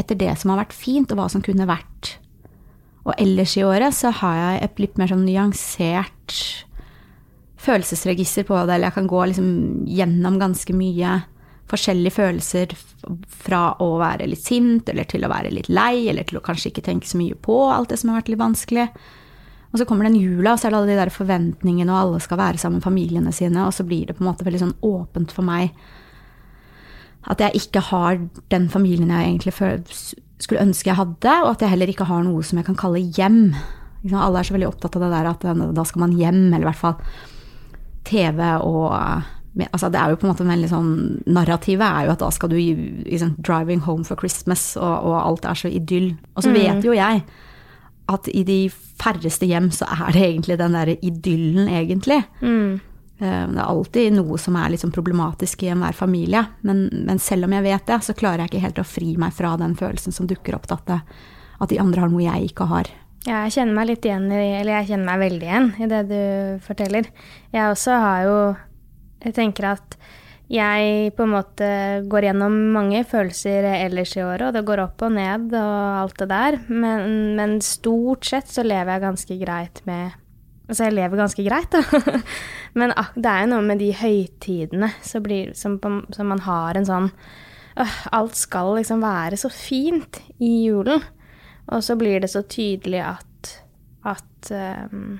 etter 0.00 0.16
det 0.16 0.32
som 0.40 0.56
har 0.56 0.64
vært 0.64 0.76
fint, 0.76 1.12
og 1.12 1.20
hva 1.20 1.28
som 1.28 1.44
kunne 1.44 1.68
vært. 1.68 2.16
Og 3.06 3.14
ellers 3.22 3.54
i 3.56 3.64
året 3.66 3.94
så 3.94 4.10
har 4.22 4.38
jeg 4.40 4.64
et 4.66 4.80
litt 4.82 4.98
mer 4.98 5.12
sånn 5.12 5.26
nyansert 5.26 6.36
følelsesregister 7.66 8.46
på 8.46 8.58
det, 8.66 8.76
eller 8.76 8.90
jeg 8.90 8.96
kan 8.98 9.10
gå 9.10 9.24
liksom 9.30 9.50
gjennom 9.90 10.38
ganske 10.42 10.74
mye 10.76 11.20
forskjellige 11.70 12.14
følelser 12.14 12.74
fra 13.42 13.62
å 13.82 13.96
være 13.98 14.28
litt 14.30 14.42
sint, 14.42 14.90
eller 14.90 15.06
til 15.10 15.26
å 15.26 15.30
være 15.30 15.50
litt 15.54 15.70
lei, 15.70 16.06
eller 16.10 16.26
til 16.26 16.38
å 16.38 16.44
kanskje 16.46 16.70
ikke 16.70 16.84
tenke 16.86 17.08
så 17.10 17.18
mye 17.18 17.38
på 17.42 17.56
alt 17.72 17.90
det 17.90 17.98
som 18.02 18.12
har 18.12 18.20
vært 18.20 18.30
litt 18.34 18.42
vanskelig. 18.42 18.86
Og 19.72 19.80
så 19.80 19.86
kommer 19.88 20.06
den 20.06 20.18
jula, 20.18 20.54
og 20.54 20.60
så 20.60 20.68
er 20.68 20.74
det 20.74 20.80
alle 20.80 20.92
de 20.92 20.98
der 21.00 21.14
forventningene, 21.14 21.90
og 21.90 22.00
alle 22.00 22.22
skal 22.22 22.40
være 22.42 22.62
sammen 22.62 22.78
med 22.78 22.86
familiene 22.86 23.34
sine, 23.34 23.66
og 23.66 23.74
så 23.74 23.86
blir 23.86 24.06
det 24.06 24.18
på 24.18 24.22
en 24.22 24.30
måte 24.30 24.46
veldig 24.46 24.62
sånn 24.62 24.76
åpent 24.86 25.34
for 25.34 25.46
meg 25.46 25.74
at 27.26 27.42
jeg 27.42 27.58
ikke 27.58 27.82
har 27.88 28.20
den 28.54 28.68
familien 28.70 29.10
jeg 29.10 29.32
egentlig 29.32 29.54
skulle 30.42 30.64
ønske 30.64 30.90
jeg 30.90 30.98
hadde, 30.98 31.32
og 31.44 31.54
at 31.54 31.64
jeg 31.64 31.72
heller 31.72 31.92
ikke 31.92 32.08
har 32.08 32.24
noe 32.26 32.44
som 32.44 32.60
jeg 32.60 32.68
kan 32.68 32.78
kalle 32.78 33.00
hjem. 33.00 33.40
Alle 34.12 34.40
er 34.40 34.48
så 34.48 34.54
veldig 34.56 34.68
opptatt 34.68 34.98
av 34.98 35.06
det 35.06 35.14
der 35.14 35.30
at 35.30 35.46
da 35.74 35.86
skal 35.88 36.04
man 36.04 36.14
hjem, 36.16 36.42
eller 36.50 36.66
i 36.66 36.70
hvert 36.70 36.84
fall 36.84 37.00
TV 38.06 38.42
og 38.62 38.92
altså 39.72 39.88
Det 39.88 39.96
er 39.96 40.10
jo 40.12 40.18
på 40.20 40.26
en 40.26 40.32
måte 40.34 40.44
en 40.44 40.50
veldig 40.52 40.68
sånn 40.68 40.88
Narrativet 41.32 41.86
er 41.86 42.04
jo 42.04 42.10
at 42.12 42.20
da 42.20 42.26
skal 42.34 42.50
du 42.52 42.58
liksom, 42.58 43.36
'driving 43.40 43.80
home 43.86 44.04
for 44.04 44.20
Christmas', 44.20 44.76
og, 44.76 45.06
og 45.08 45.14
alt 45.16 45.46
er 45.48 45.56
så 45.56 45.70
idyll. 45.72 46.10
Og 46.36 46.44
så 46.44 46.52
mm. 46.52 46.56
vet 46.60 46.84
jo 46.84 46.92
jeg 46.92 47.22
at 48.12 48.28
i 48.28 48.42
de 48.46 48.58
færreste 49.00 49.48
hjem 49.48 49.70
så 49.74 49.88
er 49.88 50.12
det 50.12 50.22
egentlig 50.22 50.58
den 50.60 50.76
derre 50.76 50.96
idyllen, 51.02 51.68
egentlig. 51.72 52.20
Mm. 52.40 52.80
Det 53.16 53.28
er 53.56 53.62
alltid 53.64 54.12
noe 54.12 54.36
som 54.36 54.58
er 54.60 54.74
liksom 54.74 54.90
problematisk 54.92 55.62
i 55.64 55.70
enhver 55.72 55.96
familie, 55.96 56.42
men, 56.68 56.82
men, 57.08 57.20
selv 57.22 57.46
om 57.46 57.54
jeg 57.56 57.64
vet 57.64 57.86
det, 57.88 57.96
så 58.04 58.12
klarer 58.12 58.44
jeg 58.44 58.50
ikke 58.50 58.64
helt 58.66 58.82
å 58.82 58.84
fri 58.84 59.14
meg 59.16 59.32
fra 59.32 59.54
den 59.56 59.72
følelsen 59.78 60.12
som 60.12 60.28
dukker 60.28 60.58
opp, 60.58 60.68
at, 60.74 60.92
at 61.56 61.72
de 61.72 61.80
andre 61.80 62.04
har 62.04 62.12
noe 62.12 62.26
jeg 62.26 62.50
ikke 62.50 62.68
har. 62.68 62.92
Ja, 63.26 63.40
jeg 63.46 63.56
kjenner 63.56 63.74
meg 63.74 63.88
litt 63.90 64.04
igjen 64.06 64.28
eller 64.30 64.70
jeg 64.70 64.90
kjenner 64.92 65.08
meg 65.08 65.22
veldig 65.24 65.48
igjen 65.48 65.72
i 65.82 65.88
det 65.90 66.02
du 66.12 66.20
forteller. 66.62 67.08
Jeg 67.54 67.72
også 67.72 67.98
har 68.04 68.22
jo 68.28 68.38
Jeg 69.24 69.32
tenker 69.34 69.64
at 69.72 69.96
jeg 70.52 71.10
på 71.16 71.24
en 71.24 71.32
måte 71.32 71.68
går 72.06 72.28
gjennom 72.28 72.54
mange 72.70 73.00
følelser 73.08 73.64
ellers 73.66 74.12
i 74.14 74.22
året, 74.22 74.44
og 74.46 74.54
det 74.54 74.62
går 74.68 74.82
opp 74.84 75.02
og 75.02 75.16
ned 75.16 75.56
og 75.58 75.96
alt 76.04 76.20
det 76.20 76.28
der, 76.30 76.58
men, 76.68 77.34
men 77.34 77.56
stort 77.64 78.28
sett 78.28 78.52
så 78.52 78.62
lever 78.62 78.92
jeg 78.92 79.04
ganske 79.08 79.38
greit 79.40 79.82
med 79.88 80.14
Altså, 80.66 80.86
jeg 80.88 80.96
lever 80.96 81.20
ganske 81.20 81.44
greit, 81.46 81.74
da. 81.74 82.20
Men 82.78 82.94
ah, 82.98 83.12
det 83.14 83.30
er 83.30 83.44
jo 83.44 83.52
noe 83.54 83.66
med 83.66 83.80
de 83.82 83.92
høytidene 83.94 84.90
blir, 85.22 85.52
som, 85.54 85.78
som 86.14 86.32
man 86.32 86.42
har 86.46 86.76
en 86.76 86.88
sånn 86.88 87.06
øh, 87.78 87.98
Alt 88.16 88.34
skal 88.38 88.74
liksom 88.80 89.04
være 89.04 89.38
så 89.40 89.50
fint 89.52 90.20
i 90.42 90.66
julen. 90.66 91.04
Og 91.70 91.82
så 91.82 91.96
blir 91.98 92.20
det 92.22 92.30
så 92.34 92.42
tydelig 92.46 93.04
at 93.04 93.26
at, 94.06 94.50
øh, 94.54 95.18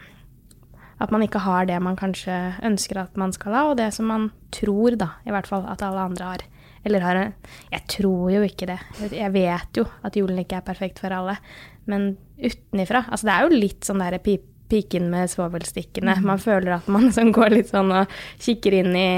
at 1.03 1.11
man 1.11 1.23
ikke 1.25 1.43
har 1.43 1.67
det 1.67 1.79
man 1.83 1.99
kanskje 1.99 2.55
ønsker 2.65 3.01
at 3.03 3.17
man 3.19 3.33
skal 3.35 3.57
ha, 3.57 3.63
og 3.71 3.79
det 3.81 3.93
som 3.95 4.07
man 4.07 4.31
tror, 4.55 4.95
da, 4.95 5.17
i 5.27 5.35
hvert 5.35 5.49
fall, 5.51 5.67
at 5.67 5.83
alle 5.83 6.05
andre 6.07 6.31
har. 6.31 6.45
Eller 6.87 7.03
har 7.03 7.19
en 7.19 7.33
Jeg 7.73 7.83
tror 7.91 8.31
jo 8.31 8.43
ikke 8.47 8.67
det. 8.71 8.79
Jeg 9.11 9.33
vet 9.35 9.77
jo 9.77 9.85
at 10.07 10.17
julen 10.17 10.39
ikke 10.39 10.61
er 10.61 10.69
perfekt 10.69 11.01
for 11.03 11.11
alle. 11.11 11.37
Men 11.85 12.17
utenifra 12.39 13.09
Altså, 13.11 13.27
det 13.27 13.35
er 13.35 13.43
jo 13.43 13.59
litt 13.59 13.85
sånn 13.85 13.99
derre 13.99 14.23
pip 14.23 14.45
piken 14.71 15.11
med 15.13 15.31
svovelstikkene. 15.33 16.19
Man 16.27 16.43
føler 16.43 16.77
at 16.79 16.89
man 16.93 17.11
sånn 17.17 17.33
går 17.35 17.55
litt 17.55 17.73
sånn 17.73 17.93
og 17.95 18.13
kikker 18.43 18.81
inn 18.81 18.97
i, 18.99 19.11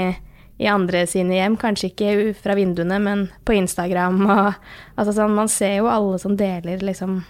i 0.61 0.69
andre 0.69 1.05
sine 1.09 1.37
hjem. 1.39 1.57
Kanskje 1.61 1.91
ikke 1.91 2.13
fra 2.39 2.55
vinduene, 2.59 2.99
men 3.03 3.27
på 3.47 3.57
Instagram 3.57 4.23
og 4.35 4.47
Altså 4.99 5.15
sånn, 5.15 5.35
man 5.35 5.51
ser 5.51 5.79
jo 5.79 5.91
alle 5.91 6.19
som 6.21 6.37
deler 6.39 6.81
liksom 6.83 7.21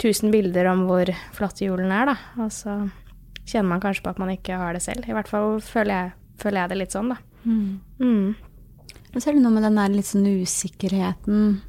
tusen 0.00 0.32
bilder 0.32 0.70
om 0.70 0.86
hvor 0.88 1.08
flott 1.36 1.60
julen 1.60 1.92
er, 1.92 2.12
da. 2.12 2.16
Og 2.40 2.52
så 2.54 2.76
kjenner 3.44 3.74
man 3.74 3.82
kanskje 3.82 4.04
på 4.04 4.12
at 4.14 4.20
man 4.22 4.32
ikke 4.32 4.56
har 4.60 4.76
det 4.76 4.84
selv. 4.84 5.08
I 5.08 5.16
hvert 5.16 5.28
fall 5.28 5.58
føler 5.64 5.92
jeg, 5.92 6.14
føler 6.40 6.62
jeg 6.62 6.72
det 6.72 6.78
litt 6.80 6.96
sånn, 6.96 7.12
da. 7.12 7.18
Mm. 7.44 8.36
Og 9.10 9.18
så 9.18 9.30
er 9.30 9.36
det 9.36 9.42
noe 9.42 9.54
med 9.54 9.66
den 9.66 9.78
der 9.80 9.92
litt 9.92 10.08
sånn 10.08 10.28
usikkerheten 10.28 11.60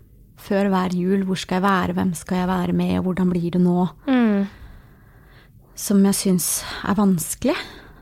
før 0.41 0.71
hver 0.74 0.95
jul. 0.95 1.25
Hvor 1.27 1.39
skal 1.39 1.60
jeg 1.60 1.65
være, 1.65 1.95
hvem 1.98 2.15
skal 2.17 2.43
jeg 2.43 2.51
være 2.51 2.75
med, 2.77 2.98
hvordan 3.05 3.31
blir 3.33 3.55
det 3.55 3.62
nå? 3.63 3.88
Mm. 4.07 4.61
Som 5.81 6.03
jeg 6.05 6.17
syns 6.19 6.50
er 6.85 6.97
vanskelig. 7.00 7.55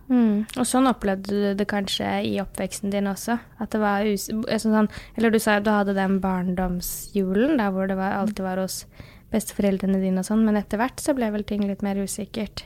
Mm. 0.09 0.47
Og 0.57 0.65
sånn 0.65 0.89
opplevde 0.89 1.29
du 1.29 1.59
det 1.59 1.67
kanskje 1.69 2.07
i 2.25 2.33
oppveksten 2.41 2.89
din 2.91 3.07
også? 3.07 3.37
At 3.61 3.75
det 3.75 3.81
var 3.81 4.07
us 4.09 4.25
altså 4.33 4.73
sånn, 4.73 4.89
Eller 5.15 5.29
du 5.29 5.37
sa 5.39 5.59
at 5.59 5.67
du 5.67 5.69
hadde 5.71 5.93
den 5.97 6.17
barndomsjulen 6.23 7.61
der 7.61 7.69
hvor 7.75 7.87
det 7.87 7.97
var, 7.99 8.17
alltid 8.17 8.43
var 8.45 8.61
hos 8.63 8.83
besteforeldrene 9.29 10.01
dine 10.01 10.23
og 10.23 10.25
sånn, 10.25 10.41
men 10.47 10.57
etter 10.57 10.81
hvert 10.81 11.01
så 11.01 11.13
ble 11.13 11.29
vel 11.29 11.45
ting 11.45 11.61
litt 11.67 11.83
mer 11.85 11.99
usikkert. 12.01 12.65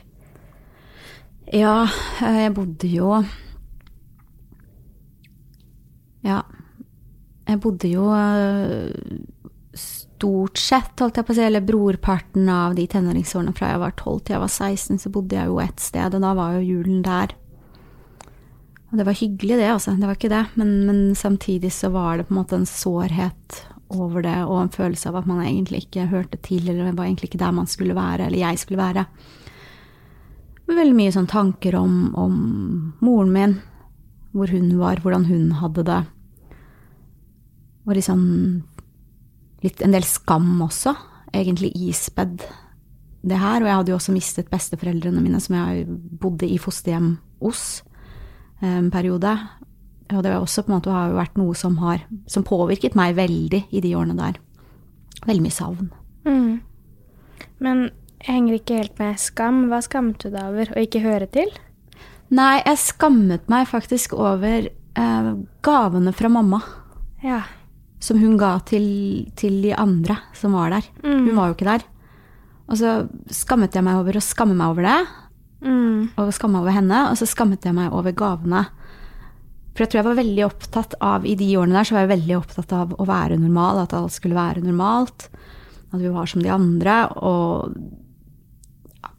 Ja, 1.52 1.84
eh, 2.24 2.40
jeg 2.46 2.54
bodde 2.56 2.88
jo 2.88 3.10
Ja. 6.24 6.40
Jeg 7.44 7.60
bodde 7.60 7.90
jo 7.92 8.08
eh, 8.16 8.88
stort 9.78 10.58
sett, 10.60 10.94
holdt 11.00 11.18
jeg 11.18 11.26
på 11.26 11.34
å 11.34 11.36
si, 11.36 11.44
eller 11.44 11.64
brorparten 11.64 12.48
av 12.48 12.76
de 12.78 12.86
tenåringsårene 12.90 13.54
fra 13.56 13.72
jeg 13.72 13.82
var 13.82 13.96
12 13.96 14.20
til 14.20 14.36
jeg 14.36 14.44
var 14.44 14.52
16, 14.52 15.00
så 15.02 15.12
bodde 15.12 15.36
jeg 15.36 15.50
jo 15.50 15.58
et 15.62 15.82
sted, 15.82 16.14
og 16.16 16.24
da 16.24 16.32
var 16.38 16.56
jo 16.56 16.68
julen 16.68 17.02
der. 17.04 17.34
Og 18.94 19.00
det 19.00 19.08
var 19.08 19.18
hyggelig, 19.18 19.56
det, 19.58 19.68
altså. 19.74 19.96
Det 19.98 20.06
var 20.06 20.14
ikke 20.14 20.30
det. 20.30 20.44
Men, 20.54 20.68
men 20.86 20.98
samtidig 21.18 21.72
så 21.74 21.88
var 21.90 22.20
det 22.20 22.28
på 22.28 22.34
en 22.34 22.38
måte 22.38 22.60
en 22.60 22.68
sårhet 22.68 23.56
over 23.90 24.22
det, 24.22 24.36
og 24.46 24.60
en 24.60 24.70
følelse 24.72 25.10
av 25.10 25.18
at 25.18 25.26
man 25.26 25.42
egentlig 25.42 25.84
ikke 25.84 26.06
hørte 26.12 26.38
til, 26.46 26.68
eller 26.68 26.94
var 26.94 27.08
egentlig 27.08 27.32
ikke 27.32 27.42
der 27.42 27.56
man 27.56 27.66
skulle 27.70 27.96
være, 27.96 28.28
eller 28.28 28.38
jeg 28.38 28.60
skulle 28.62 28.80
være. 28.80 29.04
Med 30.64 30.78
veldig 30.78 30.96
mye 30.96 31.14
sånn 31.14 31.28
tanker 31.28 31.76
om, 31.76 31.96
om 32.16 32.36
moren 33.04 33.34
min, 33.34 33.56
hvor 34.34 34.50
hun 34.54 34.70
var, 34.78 35.02
hvordan 35.02 35.26
hun 35.26 35.50
hadde 35.58 35.84
det. 35.90 36.00
Og 37.84 37.98
liksom 37.98 38.22
litt, 39.64 39.82
en 39.82 39.94
del 39.94 40.06
skam 40.06 40.52
også, 40.64 40.94
egentlig 41.34 41.72
ispedd 41.88 42.44
det 43.24 43.40
her. 43.40 43.62
Og 43.62 43.68
jeg 43.68 43.78
hadde 43.80 43.94
jo 43.94 43.98
også 43.98 44.14
mistet 44.14 44.52
besteforeldrene 44.52 45.22
mine, 45.24 45.40
som 45.42 45.56
jeg 45.58 45.86
bodde 46.20 46.48
i 46.48 46.60
fosterhjem 46.60 47.16
hos 47.42 47.82
eh, 48.60 48.78
en 48.78 48.90
periode. 48.94 49.34
Og 50.12 50.22
det 50.22 50.32
har 50.34 50.40
også 50.42 50.64
på 50.64 50.72
en 50.72 50.78
måte 50.78 51.02
vært 51.16 51.38
noe 51.40 51.56
som 51.58 51.78
har 51.80 52.04
som 52.30 52.44
påvirket 52.46 52.96
meg 52.98 53.16
veldig 53.16 53.64
i 53.72 53.82
de 53.84 53.94
årene 53.96 54.16
der. 54.18 54.40
Veldig 55.24 55.44
mye 55.46 55.56
savn. 55.56 55.90
Mm. 56.28 56.60
Men 57.64 57.86
jeg 58.24 58.32
henger 58.32 58.58
ikke 58.58 58.80
helt 58.82 59.00
med. 59.00 59.20
Skam, 59.20 59.64
hva 59.72 59.80
skammet 59.84 60.20
du 60.22 60.30
deg 60.30 60.44
over? 60.44 60.72
Å 60.72 60.84
ikke 60.84 61.04
høre 61.04 61.28
til? 61.32 61.50
Nei, 62.34 62.62
jeg 62.64 62.80
skammet 62.80 63.50
meg 63.52 63.68
faktisk 63.70 64.14
over 64.16 64.68
eh, 64.68 65.28
gavene 65.64 66.12
fra 66.16 66.30
mamma. 66.32 66.60
Ja. 67.24 67.42
Som 68.04 68.18
hun 68.20 68.36
ga 68.40 68.52
til, 68.68 68.84
til 69.38 69.60
de 69.64 69.72
andre 69.80 70.18
som 70.36 70.52
var 70.56 70.74
der. 70.74 70.86
Mm. 71.00 71.26
Hun 71.30 71.36
var 71.38 71.48
jo 71.50 71.56
ikke 71.56 71.70
der. 71.70 71.84
Og 72.68 72.76
så 72.80 72.94
skammet 73.32 73.76
jeg 73.76 73.84
meg 73.86 73.96
over 74.00 74.16
å 74.20 74.24
skamme 74.24 74.56
meg 74.56 74.72
over 74.74 74.88
det, 74.90 75.02
Mm. 75.64 76.10
og 76.20 76.28
skamme 76.36 76.58
meg 76.58 76.66
over 76.66 76.74
henne, 76.76 76.98
og 77.08 77.14
så 77.16 77.24
skammet 77.24 77.64
jeg 77.64 77.72
meg 77.72 77.92
over 77.96 78.12
gavene. 78.12 78.66
For 79.72 79.80
jeg 79.84 79.88
tror 79.94 79.98
jeg 80.02 80.06
var 80.10 80.18
veldig 80.18 80.42
opptatt 80.44 80.96
av, 81.00 81.24
i 81.24 81.32
de 81.40 81.46
årene 81.56 81.78
der, 81.78 81.86
så 81.88 81.94
var 81.96 82.02
jeg 82.04 82.10
veldig 82.18 82.34
opptatt 82.36 82.74
av 82.76 82.92
å 83.00 83.06
være 83.08 83.38
normal, 83.40 83.80
at 83.86 83.94
alt 83.96 84.12
skulle 84.12 84.36
være 84.36 84.60
normalt. 84.62 85.30
At 85.88 86.02
vi 86.02 86.12
var 86.12 86.28
som 86.28 86.42
de 86.44 86.52
andre. 86.52 86.98
Og 87.16 87.72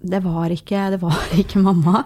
det 0.05 0.21
var 0.23 0.53
ikke, 0.53 0.85
det 0.93 1.01
var 1.01 1.17
ikke 1.41 1.63
mamma. 1.65 2.03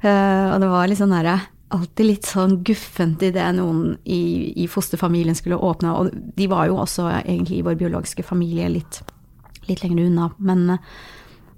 Uh, 0.00 0.54
og 0.54 0.60
det 0.62 0.68
var 0.72 0.88
litt 0.88 1.00
sånn 1.00 1.12
derre 1.12 1.36
Alltid 1.74 2.06
litt 2.06 2.28
sånn 2.28 2.62
guffent 2.64 3.22
idet 3.26 3.46
noen 3.58 3.98
i, 4.08 4.54
i 4.56 4.66
fosterfamilien 4.70 5.36
skulle 5.36 5.58
åpne. 5.60 5.92
Og 5.92 6.10
de 6.38 6.48
var 6.48 6.68
jo 6.70 6.78
også 6.80 7.08
egentlig 7.20 7.58
i 7.58 7.64
vår 7.66 7.76
biologiske 7.80 8.24
familie 8.24 8.70
litt, 8.72 9.02
litt 9.68 9.82
lenger 9.84 10.06
unna. 10.06 10.30
Men, 10.40 10.78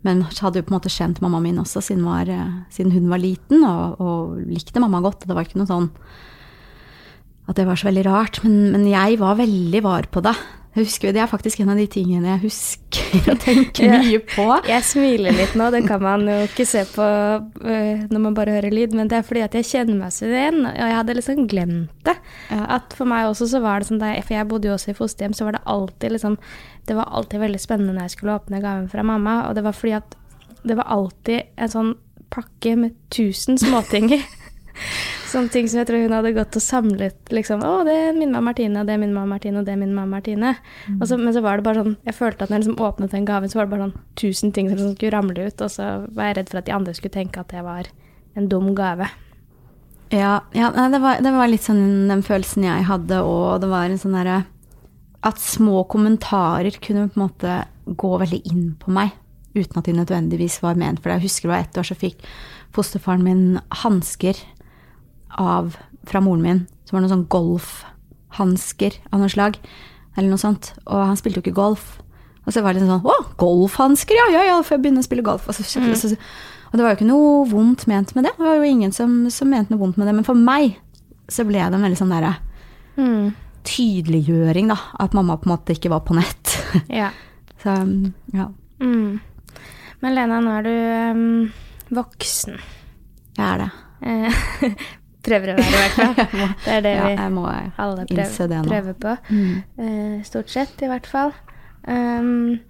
men 0.07 0.25
hadde 0.27 0.59
jo 0.59 0.67
på 0.67 0.75
en 0.75 0.79
måte 0.81 0.93
kjent 0.93 1.23
mammaen 1.23 1.47
min 1.47 1.63
også 1.63 1.85
siden, 1.93 2.09
var, 2.09 2.33
siden 2.75 2.95
hun 2.97 3.07
var 3.13 3.23
liten, 3.23 3.63
og, 3.69 4.03
og 4.03 4.41
likte 4.51 4.83
mamma 4.83 5.03
godt. 5.05 5.29
Det 5.29 5.37
var 5.37 5.47
ikke 5.47 5.63
noe 5.63 5.71
sånn 5.71 5.91
at 7.51 7.59
det 7.59 7.67
var 7.67 7.79
så 7.79 7.91
veldig 7.91 8.07
rart. 8.07 8.43
Men, 8.43 8.73
men 8.75 8.91
jeg 8.91 9.19
var 9.23 9.39
veldig 9.39 9.87
var 9.87 10.11
på 10.11 10.23
det. 10.27 10.35
Jeg 10.75 10.87
husker, 10.87 11.15
det 11.15 11.23
er 11.23 11.31
faktisk 11.31 11.63
en 11.63 11.71
av 11.73 11.79
de 11.79 11.87
tingene 11.91 12.35
jeg 12.35 12.45
husker 12.45 12.90
og 13.33 13.39
tenke 13.43 13.89
mye 13.91 14.21
på. 14.31 14.45
Jeg 14.69 14.85
smiler 14.87 15.35
litt 15.37 15.55
nå, 15.59 15.69
det 15.75 15.83
kan 15.89 16.03
man 16.05 16.27
jo 16.29 16.37
ikke 16.47 16.67
se 16.69 16.85
på 16.93 17.05
øh, 17.07 18.05
når 18.11 18.23
man 18.27 18.37
bare 18.37 18.55
hører 18.59 18.75
lyd, 18.75 18.95
men 18.97 19.09
det 19.11 19.19
er 19.21 19.27
fordi 19.27 19.43
at 19.47 19.55
jeg 19.59 19.69
kjenner 19.71 19.99
meg 20.03 20.13
så 20.15 20.29
igjen, 20.31 20.61
og 20.69 20.77
jeg 20.79 20.97
hadde 20.99 21.17
liksom 21.19 21.47
glemt 21.51 22.05
det. 22.07 22.17
At 22.51 22.95
for 22.99 23.11
meg 23.11 23.29
også 23.31 23.49
så 23.51 23.61
var 23.65 23.81
det 23.83 23.89
sånn, 23.91 24.01
jeg- 24.05 24.25
for 24.29 24.35
jeg 24.39 24.49
bodde 24.51 24.69
jo 24.71 24.75
også 24.77 24.91
i 24.93 24.99
fosterhjem, 24.99 25.35
så 25.37 25.45
var 25.49 25.59
det 25.59 25.65
alltid 25.67 26.13
liksom, 26.17 26.39
det 26.87 26.97
var 26.97 27.11
alltid 27.11 27.41
veldig 27.41 27.61
spennende 27.63 27.95
når 27.97 28.09
jeg 28.09 28.17
skulle 28.19 28.37
åpne 28.41 28.63
gaven 28.63 28.89
fra 28.93 29.03
mamma, 29.07 29.39
og 29.49 29.55
det 29.59 29.65
var 29.67 29.73
fordi 29.77 29.97
at 29.99 30.17
det 30.65 30.77
var 30.77 30.87
alltid 30.93 31.43
en 31.57 31.69
sånn 31.73 31.95
pakke 32.31 32.77
med 32.79 32.95
tusen 33.11 33.59
småting 33.59 34.13
i. 34.15 34.21
Sånne 35.31 35.53
ting 35.53 35.69
som 35.71 35.79
jeg 35.79 35.87
tror 35.87 36.01
hun 36.03 36.15
hadde 36.17 36.33
gått 36.35 36.57
og 36.59 36.63
samlet, 36.65 37.19
liksom. 37.31 37.63
Å, 37.63 37.85
det 37.87 37.95
er 37.95 38.17
min 38.17 38.33
mamma 38.33 38.51
Martine, 38.51 38.81
og 38.81 38.89
det 38.89 38.97
er 38.97 39.03
min 39.03 39.13
mamma 39.15 39.37
Martine, 39.37 39.61
og 39.61 39.69
det 39.69 39.77
er 39.77 39.79
min 39.79 39.93
mamma 39.95 40.19
Martine. 40.19 40.57
Og 40.97 41.05
så, 41.07 41.19
men 41.21 41.35
så 41.37 41.43
var 41.45 41.61
det 41.61 41.67
bare 41.69 41.85
sånn, 41.85 41.97
jeg 42.09 42.17
følte 42.17 42.43
at 42.43 42.51
når 42.51 42.59
jeg 42.59 42.65
liksom 42.65 42.85
åpnet 42.89 43.15
den 43.15 43.29
gaven, 43.29 43.53
så 43.53 43.61
var 43.61 43.69
det 43.69 43.75
bare 43.77 43.87
sånn 43.87 44.09
tusen 44.19 44.55
ting 44.57 44.71
som 44.73 44.91
skulle 44.97 45.13
ramle 45.15 45.47
ut, 45.47 45.63
og 45.63 45.71
så 45.71 45.91
var 46.17 46.31
jeg 46.31 46.41
redd 46.41 46.51
for 46.51 46.63
at 46.63 46.67
de 46.67 46.75
andre 46.75 46.97
skulle 46.99 47.15
tenke 47.15 47.45
at 47.45 47.55
det 47.55 47.63
var 47.67 47.91
en 48.39 48.51
dum 48.51 48.73
gave. 48.75 49.07
Ja, 50.11 50.41
ja 50.57 50.71
det, 50.75 50.99
var, 50.99 51.23
det 51.23 51.31
var 51.37 51.51
litt 51.51 51.67
sånn 51.67 52.11
den 52.11 52.25
følelsen 52.27 52.67
jeg 52.67 52.87
hadde, 52.91 53.23
og 53.23 53.63
det 53.63 53.71
var 53.71 53.87
en 53.87 54.01
sånn 54.01 54.17
derre 54.19 54.43
At 55.23 55.39
små 55.39 55.85
kommentarer 55.85 56.75
kunne 56.83 57.11
på 57.13 57.21
en 57.21 57.27
måte 57.29 57.57
gå 57.87 58.15
veldig 58.19 58.41
inn 58.51 58.71
på 58.81 58.91
meg, 58.95 59.13
uten 59.55 59.79
at 59.79 59.87
de 59.87 59.95
nødvendigvis 59.95 60.63
var 60.65 60.79
ment 60.81 60.99
for 60.99 61.11
det. 61.11 61.21
Jeg 61.21 61.29
husker 61.29 61.47
det 61.47 61.55
var 61.55 61.67
ett 61.67 61.79
år 61.79 61.87
så 61.87 61.99
fikk 61.99 62.25
fosterfaren 62.75 63.27
min 63.27 63.45
hansker 63.83 64.39
av 65.39 65.77
fra 66.09 66.21
moren 66.25 66.43
min, 66.43 66.61
som 66.89 66.97
var 66.97 67.05
noen 67.05 67.13
sånn 67.13 67.29
golfhansker 67.31 68.97
av 69.13 69.21
noe 69.23 69.31
slag, 69.33 69.59
eller 70.17 70.31
noe 70.33 70.41
sånt. 70.43 70.73
Og 70.87 71.03
han 71.11 71.19
spilte 71.21 71.41
jo 71.41 71.45
ikke 71.47 71.57
golf. 71.59 71.99
Og 72.47 72.55
så 72.55 72.63
var 72.65 72.73
det 72.75 72.81
sånn 72.83 73.05
Å, 73.05 73.17
golfhansker, 73.39 74.17
ja, 74.17 74.29
ja, 74.33 74.43
ja, 74.49 74.57
får 74.65 74.79
jeg 74.79 74.83
begynne 74.87 75.03
å 75.05 75.07
spille 75.07 75.23
golf? 75.27 75.45
Og, 75.51 75.55
så, 75.55 75.63
så, 75.67 75.81
og 76.71 76.73
det 76.79 76.83
var 76.83 76.95
jo 76.95 76.99
ikke 76.99 77.11
noe 77.11 77.45
vondt 77.51 77.85
ment 77.91 78.15
med 78.17 78.25
det. 78.27 78.33
Det 78.39 78.47
var 78.47 78.57
jo 78.59 78.67
ingen 78.71 78.93
som, 78.97 79.13
som 79.31 79.51
mente 79.53 79.71
noe 79.75 79.83
vondt 79.83 80.01
med 80.01 80.09
det. 80.09 80.15
Men 80.17 80.27
for 80.27 80.39
meg 80.39 80.79
så 81.31 81.45
ble 81.47 81.61
det 81.61 81.77
en 81.79 81.85
veldig 81.89 82.01
sånn 82.01 82.15
derre 82.17 82.37
Mm. 83.01 83.31
tydeliggjøring, 83.65 84.67
da. 84.69 84.75
At 85.01 85.15
mamma 85.17 85.37
på 85.41 85.47
en 85.49 85.53
måte 85.55 85.73
ikke 85.77 85.93
var 85.93 86.03
på 86.05 86.17
nett. 86.19 86.57
Ja. 87.01 87.11
så 87.63 87.77
ja, 88.35 88.49
Mm. 88.81 89.21
Men 90.01 90.15
Lena, 90.17 90.41
nå 90.41 90.53
er 90.59 90.63
du 90.65 90.71
um, 91.13 91.53
voksen. 91.93 92.57
jeg 93.37 93.45
er 93.47 93.59
det. 93.63 93.71
Prøver 95.27 95.53
å 95.53 95.57
være, 95.59 95.71
i 95.71 95.81
hvert 95.81 95.97
fall. 95.99 96.15
Det 96.65 96.77
er 96.77 96.85
det 96.87 96.93
Ja, 96.97 97.09
vi 97.09 97.17
alle 97.77 98.07
prøver, 98.09 98.69
prøver 98.69 99.01
på. 99.05 99.17
Mm. 99.31 99.57
Uh, 99.81 100.23
stort 100.25 100.53
sett, 100.53 100.77
i 100.83 100.89
hvert 100.91 101.09
fall. 101.09 101.35
Um, 101.85 102.61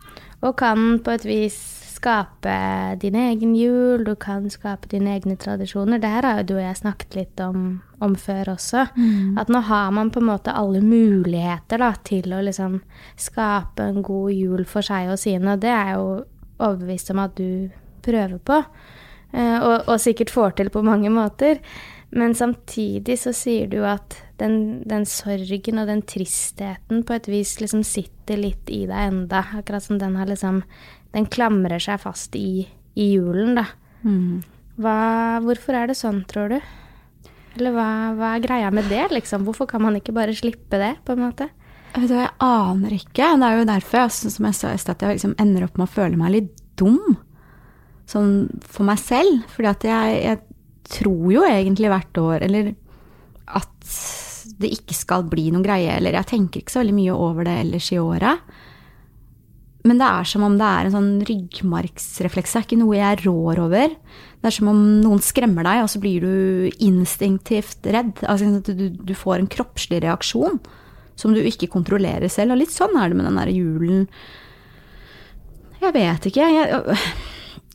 og 0.41 0.57
kan 0.59 0.99
på 1.05 1.15
et 1.15 1.27
vis 1.29 1.59
skape 2.01 2.53
din 3.01 3.17
egen 3.19 3.53
jul, 3.55 4.05
du 4.05 4.15
kan 4.17 4.47
skape 4.51 4.89
dine 4.89 5.13
egne 5.19 5.37
tradisjoner. 5.37 6.01
Det 6.01 6.09
her 6.09 6.25
har 6.25 6.39
jo 6.41 6.47
du 6.49 6.55
og 6.57 6.63
jeg 6.63 6.79
snakket 6.79 7.17
litt 7.19 7.43
om, 7.45 7.67
om 8.01 8.15
før 8.17 8.55
også. 8.55 8.87
Mm. 8.97 9.37
At 9.41 9.53
nå 9.53 9.61
har 9.69 9.91
man 9.93 10.13
på 10.13 10.23
en 10.23 10.31
måte 10.31 10.55
alle 10.57 10.81
muligheter 10.81 11.83
da, 11.83 11.93
til 12.09 12.33
å 12.33 12.41
liksom 12.47 12.81
skape 13.21 13.91
en 13.91 14.01
god 14.07 14.33
jul 14.33 14.65
for 14.69 14.87
seg 14.87 15.13
og 15.13 15.21
sine, 15.21 15.55
og 15.55 15.61
det 15.61 15.73
er 15.75 15.93
jeg 15.93 16.01
jo 16.01 16.09
overbevist 16.61 17.13
om 17.13 17.23
at 17.27 17.37
du 17.37 17.69
prøver 18.05 18.41
på. 18.49 18.63
eh, 19.33 19.59
og, 19.61 19.89
og 19.89 20.01
sikkert 20.01 20.33
får 20.33 20.57
til 20.57 20.73
på 20.73 20.83
mange 20.87 21.13
måter. 21.13 21.61
Men 22.11 22.35
samtidig 22.35 23.19
så 23.23 23.33
sier 23.37 23.69
du 23.71 23.85
at 23.87 24.17
den, 24.41 24.83
den, 24.89 25.05
sorgen 25.07 25.79
og 25.79 25.91
den 25.91 26.03
tristheten 26.03 27.05
på 27.07 27.15
et 27.15 27.29
vis 27.31 27.55
liksom 27.61 27.85
sitter 27.87 28.41
litt 28.41 28.71
i 28.73 28.83
deg 28.91 29.13
enda. 29.13 29.45
Akkurat 29.61 29.85
som 29.85 30.01
den 30.01 30.17
har 30.19 30.31
liksom 30.31 30.65
Den 31.11 31.27
klamrer 31.27 31.83
seg 31.83 31.99
fast 32.03 32.37
i, 32.39 32.69
i 32.95 33.07
julen, 33.17 33.57
da. 33.59 33.65
Mm. 34.07 34.43
Hva, 34.79 34.99
hvorfor 35.43 35.75
er 35.75 35.91
det 35.91 35.97
sånn, 35.99 36.21
tror 36.31 36.53
du? 36.53 36.61
Eller 37.59 37.75
hva, 37.75 37.87
hva, 38.15 38.29
er 38.37 38.45
greia 38.45 38.69
med 38.71 38.87
det, 38.93 39.09
liksom? 39.11 39.43
Hvorfor 39.47 39.67
kan 39.71 39.83
man 39.83 39.99
ikke 39.99 40.15
bare 40.15 40.37
slippe 40.39 40.79
det, 40.79 40.93
på 41.03 41.17
en 41.17 41.25
måte? 41.25 41.49
Jeg, 41.97 42.05
vet, 42.05 42.15
jeg 42.15 42.31
aner 42.47 42.95
ikke. 42.95 43.33
Det 43.43 43.49
er 43.49 43.59
jo 43.59 43.67
derfor 43.73 44.05
jeg, 44.05 44.15
som 44.37 44.47
jeg 44.47 44.59
sa 44.61 44.71
i 44.71 44.79
sted, 44.79 44.95
at 44.95 45.03
jeg 45.03 45.19
liksom 45.19 45.35
ender 45.43 45.67
opp 45.67 45.81
med 45.81 45.89
å 45.89 45.95
føle 45.97 46.21
meg 46.21 46.35
litt 46.37 46.63
dum. 46.79 47.19
Sånn 48.11 48.33
for 48.63 48.87
meg 48.87 49.03
selv. 49.03 49.43
Fordi 49.51 49.73
at 49.73 49.89
jeg, 49.91 50.23
jeg 50.29 50.50
tror 50.91 51.29
jo 51.35 51.45
egentlig 51.47 51.93
hvert 51.93 52.23
år, 52.23 52.47
eller 52.49 52.73
at 53.61 54.01
det 54.61 54.73
ikke 54.75 54.97
skal 54.97 55.29
bli 55.31 55.49
noen 55.51 55.65
greie, 55.65 55.93
eller 55.97 56.19
jeg 56.19 56.31
tenker 56.31 56.63
ikke 56.63 56.75
så 56.75 56.83
veldig 56.83 56.97
mye 56.97 57.15
over 57.15 57.47
det 57.49 57.55
ellers 57.63 57.91
i 57.95 58.01
året. 58.03 58.43
Men 59.89 60.01
det 60.01 60.09
er 60.11 60.29
som 60.29 60.43
om 60.45 60.59
det 60.61 60.67
er 60.67 60.87
en 60.87 60.93
sånn 60.93 61.13
ryggmargsrefleks. 61.25 62.53
Det 62.53 62.59
er 62.59 62.67
ikke 62.67 62.81
noe 62.83 62.99
jeg 62.99 63.23
rår 63.23 63.63
over. 63.63 63.95
Det 64.41 64.51
er 64.51 64.57
som 64.57 64.69
om 64.73 64.83
noen 65.01 65.23
skremmer 65.25 65.65
deg, 65.65 65.81
og 65.85 65.89
så 65.93 66.03
blir 66.03 66.27
du 66.27 66.83
instinktivt 66.85 67.89
redd. 67.89 68.21
Altså 68.29 68.61
du, 68.69 68.91
du 68.93 69.15
får 69.17 69.41
en 69.41 69.51
kroppslig 69.51 70.03
reaksjon 70.05 70.61
som 71.21 71.33
du 71.37 71.41
ikke 71.41 71.71
kontrollerer 71.73 72.29
selv. 72.33 72.55
Og 72.55 72.63
litt 72.63 72.75
sånn 72.75 72.97
er 73.01 73.09
det 73.09 73.19
med 73.19 73.29
den 73.31 73.41
der 73.41 73.53
julen. 73.55 74.07
Jeg 75.81 75.97
vet 75.97 76.29
ikke. 76.29 76.49
Jeg, 76.53 76.97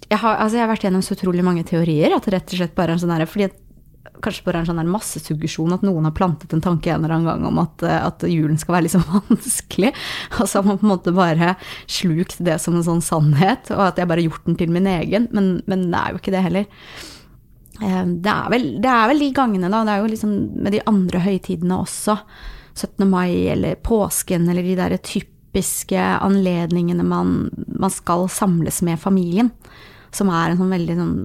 jeg, 0.10 0.20
har, 0.22 0.36
altså 0.38 0.58
jeg, 0.58 0.64
har, 0.64 0.72
vært 0.72 0.86
gjennom 0.86 1.04
så 1.06 1.16
utrolig 1.18 1.46
mange 1.46 1.64
teorier 1.68 2.14
at 2.16 2.28
det 2.28 2.36
rett 2.36 2.52
og 2.54 2.60
slett 2.60 2.76
bare 2.78 2.94
er 2.94 3.00
en 3.00 3.04
sånn 3.04 3.14
her, 3.16 3.26
Fordi 3.30 3.50
kanskje 4.24 4.46
bare 4.46 4.62
en 4.62 4.70
sånn 4.70 4.92
massesuggesjon 4.92 5.74
at 5.76 5.84
noen 5.86 6.08
har 6.08 6.14
plantet 6.16 6.54
en 6.56 6.64
tanke 6.64 6.92
en 6.92 7.04
eller 7.04 7.16
annen 7.16 7.30
gang 7.30 7.48
om 7.50 7.60
at, 7.64 7.84
eh, 7.86 7.98
at 8.08 8.24
julen 8.30 8.60
skal 8.62 8.78
være 8.78 8.92
sånn 8.94 9.06
vanskelig. 9.16 9.92
Og 10.40 10.46
så 10.48 10.60
har 10.60 10.70
man 10.70 10.80
på 10.82 10.88
en 10.88 10.94
måte 10.94 11.16
bare 11.16 11.56
slukt 11.92 12.40
det 12.46 12.58
som 12.64 12.78
en 12.78 12.86
sånn 12.86 13.04
sannhet, 13.06 13.72
og 13.76 13.90
at 13.90 14.00
jeg 14.02 14.10
bare 14.10 14.24
har 14.24 14.32
gjort 14.32 14.50
den 14.50 14.60
til 14.62 14.74
min 14.74 14.90
egen. 14.90 15.30
Men, 15.36 15.52
men 15.70 15.90
det 15.92 16.02
er 16.02 16.14
jo 16.14 16.22
ikke 16.22 16.36
det 16.36 16.44
heller. 16.48 16.68
Eh, 17.82 18.04
det 18.06 18.36
er, 18.36 18.52
vel, 18.54 18.68
det 18.84 18.92
er 18.92 19.10
vel 19.12 19.26
de 19.26 19.32
gangene, 19.42 19.72
da. 19.72 19.84
Det 19.86 19.96
er 19.96 20.04
jo 20.04 20.14
liksom 20.14 20.36
med 20.66 20.78
de 20.78 20.84
andre 20.92 21.24
høytidene 21.26 21.82
også. 21.82 22.20
17. 22.76 23.08
mai 23.08 23.48
eller 23.54 23.78
påsken 23.80 24.50
eller 24.52 24.66
de 24.66 24.76
derre 24.76 25.00
typiske 25.00 26.00
anledningene 26.20 27.06
man, 27.08 27.46
man 27.72 27.94
skal 27.94 28.28
samles 28.32 28.82
med 28.84 29.00
familien. 29.00 29.52
Som 30.16 30.32
er 30.32 30.54
en 30.54 30.62
sånn 30.62 30.72
veldig 30.72 30.96
sånn 31.00 31.18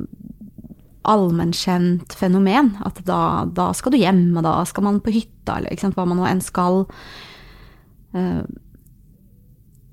allmennkjent 1.09 2.15
fenomen. 2.17 2.75
At 2.85 3.01
da, 3.07 3.47
da, 3.47 3.71
skal 3.77 3.95
du 3.95 4.01
hjem, 4.01 4.25
og 4.37 4.45
da 4.47 4.61
skal 4.69 4.87
man 4.87 5.01
på 5.05 5.15
hytta, 5.15 5.59
eller 5.59 5.81
sant, 5.81 5.97
hva 5.99 6.07
man 6.09 6.21
nå 6.21 6.27
enn 6.29 6.43
skal. 6.45 6.85
Uh, 8.15 8.43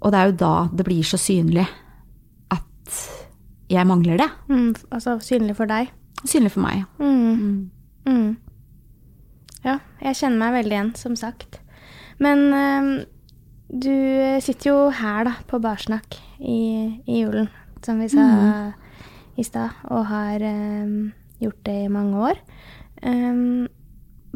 og 0.01 0.13
det 0.13 0.19
er 0.19 0.31
jo 0.31 0.39
da 0.39 0.55
det 0.73 0.85
blir 0.85 1.05
så 1.05 1.19
synlig 1.21 1.65
at 2.53 2.97
jeg 3.71 3.89
mangler 3.89 4.19
det. 4.21 4.29
Mm, 4.49 4.73
altså 4.93 5.17
synlig 5.23 5.57
for 5.57 5.69
deg? 5.69 5.91
Synlig 6.25 6.53
for 6.53 6.65
meg, 6.65 6.83
ja. 6.83 6.89
Mm. 7.03 7.69
Mm. 8.07 8.29
Ja, 9.65 9.79
jeg 10.01 10.19
kjenner 10.19 10.39
meg 10.39 10.57
veldig 10.61 10.75
igjen, 10.75 10.91
som 10.99 11.15
sagt. 11.19 11.59
Men 12.23 12.43
uh, 12.53 12.91
du 13.67 13.93
sitter 14.43 14.71
jo 14.71 14.77
her, 14.95 15.27
da, 15.27 15.37
på 15.49 15.59
Barsnakk 15.61 16.19
i, 16.39 16.59
i 17.05 17.23
julen, 17.23 17.49
som 17.85 18.03
vi 18.03 18.11
sa. 18.11 18.27
Mm 18.27 18.83
i 19.37 19.45
stad, 19.45 19.75
og 19.93 20.07
har 20.09 20.43
um, 20.43 21.11
gjort 21.41 21.59
det 21.67 21.77
i 21.85 21.91
mange 21.93 22.21
år. 22.31 22.39
Um, 23.05 23.67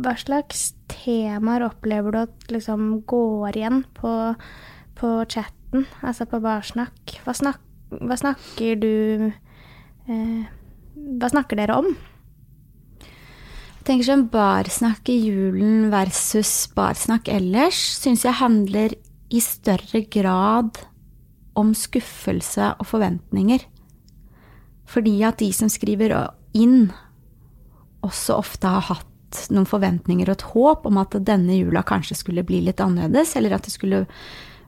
hva 0.01 0.13
slags 0.17 0.71
temaer 0.91 1.65
opplever 1.65 2.13
du 2.13 2.19
at 2.23 2.53
liksom 2.53 3.01
går 3.09 3.57
igjen 3.57 3.83
på, 3.97 4.13
på 4.97 5.09
chatten, 5.29 5.87
altså 6.01 6.27
på 6.29 6.39
barsnakk? 6.43 7.17
Hva, 7.25 7.35
snak, 7.37 7.59
hva 7.91 8.17
snakker 8.19 8.79
du 8.81 8.93
eh, 10.07 10.41
Hva 10.95 11.29
snakker 11.31 11.59
dere 11.59 11.77
om? 11.81 11.91
Jeg 13.01 13.87
tenker 13.87 14.07
sånn 14.07 14.27
barsnakk 14.31 15.09
i 15.09 15.17
julen 15.25 15.89
versus 15.93 16.69
barsnakk 16.75 17.31
ellers 17.33 17.79
syns 17.97 18.25
jeg 18.27 18.37
handler 18.37 18.93
i 19.31 19.41
større 19.41 20.03
grad 20.11 20.83
om 21.57 21.71
skuffelse 21.75 22.75
og 22.77 22.87
forventninger. 22.87 23.63
Fordi 24.91 25.15
at 25.23 25.39
de 25.39 25.51
som 25.55 25.71
skriver 25.71 26.13
inn, 26.57 26.91
også 28.03 28.39
ofte 28.41 28.67
har 28.67 28.87
hatt 28.89 29.07
noen 29.53 29.67
forventninger 29.69 30.27
og 30.27 30.35
et 30.35 30.47
håp 30.51 30.87
om 30.89 30.97
at 30.99 31.15
denne 31.27 31.55
jula 31.55 31.83
kanskje 31.87 32.17
skulle 32.19 32.43
bli 32.43 32.59
litt 32.65 32.81
annerledes, 32.83 33.35
eller 33.39 33.55
at 33.55 33.67
det 33.67 33.73
skulle 33.73 34.05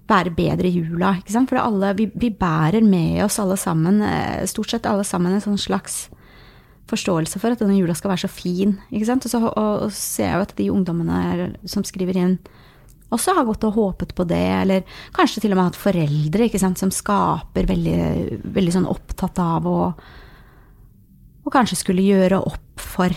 være 0.07 0.33
bedre 0.35 0.69
i 0.69 0.77
jula. 0.77 1.15
For 1.33 1.59
alle, 1.59 1.93
vi, 1.99 2.09
vi, 2.19 2.31
bærer 2.31 2.83
med 2.85 3.23
oss 3.25 3.39
alle 3.43 3.57
sammen, 3.59 4.01
eh, 4.05 4.43
stort 4.47 4.71
sett 4.71 4.87
alle 4.89 5.05
sammen, 5.07 5.35
en 5.35 5.43
sånn 5.43 5.59
slags 5.59 6.05
forståelse 6.91 7.39
for 7.39 7.55
at 7.55 7.61
denne 7.63 7.77
jula 7.77 7.95
skal 7.95 8.13
være 8.13 8.25
så 8.25 8.31
fin. 8.31 8.77
Og 8.91 9.07
så 9.07 9.39
og, 9.41 9.55
og 9.55 9.91
ser 9.95 10.29
jeg 10.29 10.35
jo 10.35 10.47
at 10.47 10.55
de 10.59 10.71
ungdommene 10.71 11.53
som 11.69 11.85
skriver 11.87 12.19
inn, 12.19 12.37
også 13.13 13.35
har 13.37 13.47
gått 13.47 13.65
og 13.67 13.77
håpet 13.77 14.13
på 14.17 14.25
det, 14.29 14.43
eller 14.63 14.97
kanskje 15.15 15.43
til 15.43 15.53
og 15.53 15.59
med 15.59 15.71
hatt 15.71 15.79
foreldre 15.79 16.47
ikke 16.47 16.61
sant, 16.61 16.81
som 16.81 16.91
skaper 16.93 17.69
veldig, 17.69 18.41
veldig 18.55 18.75
sånn 18.75 18.89
opptatt 18.89 19.41
av 19.43 19.69
å 19.69 19.79
Og 21.43 21.51
kanskje 21.51 21.75
skulle 21.75 22.05
gjøre 22.05 22.37
opp 22.39 22.79
for 22.79 23.11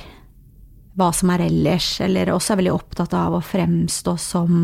hva 0.97 1.13
som 1.15 1.31
er 1.31 1.45
ellers, 1.45 2.01
eller 2.03 2.33
også 2.33 2.55
er 2.55 2.59
veldig 2.63 2.73
opptatt 2.75 3.13
av 3.15 3.37
å 3.37 3.45
fremstå 3.45 4.17
som 4.19 4.57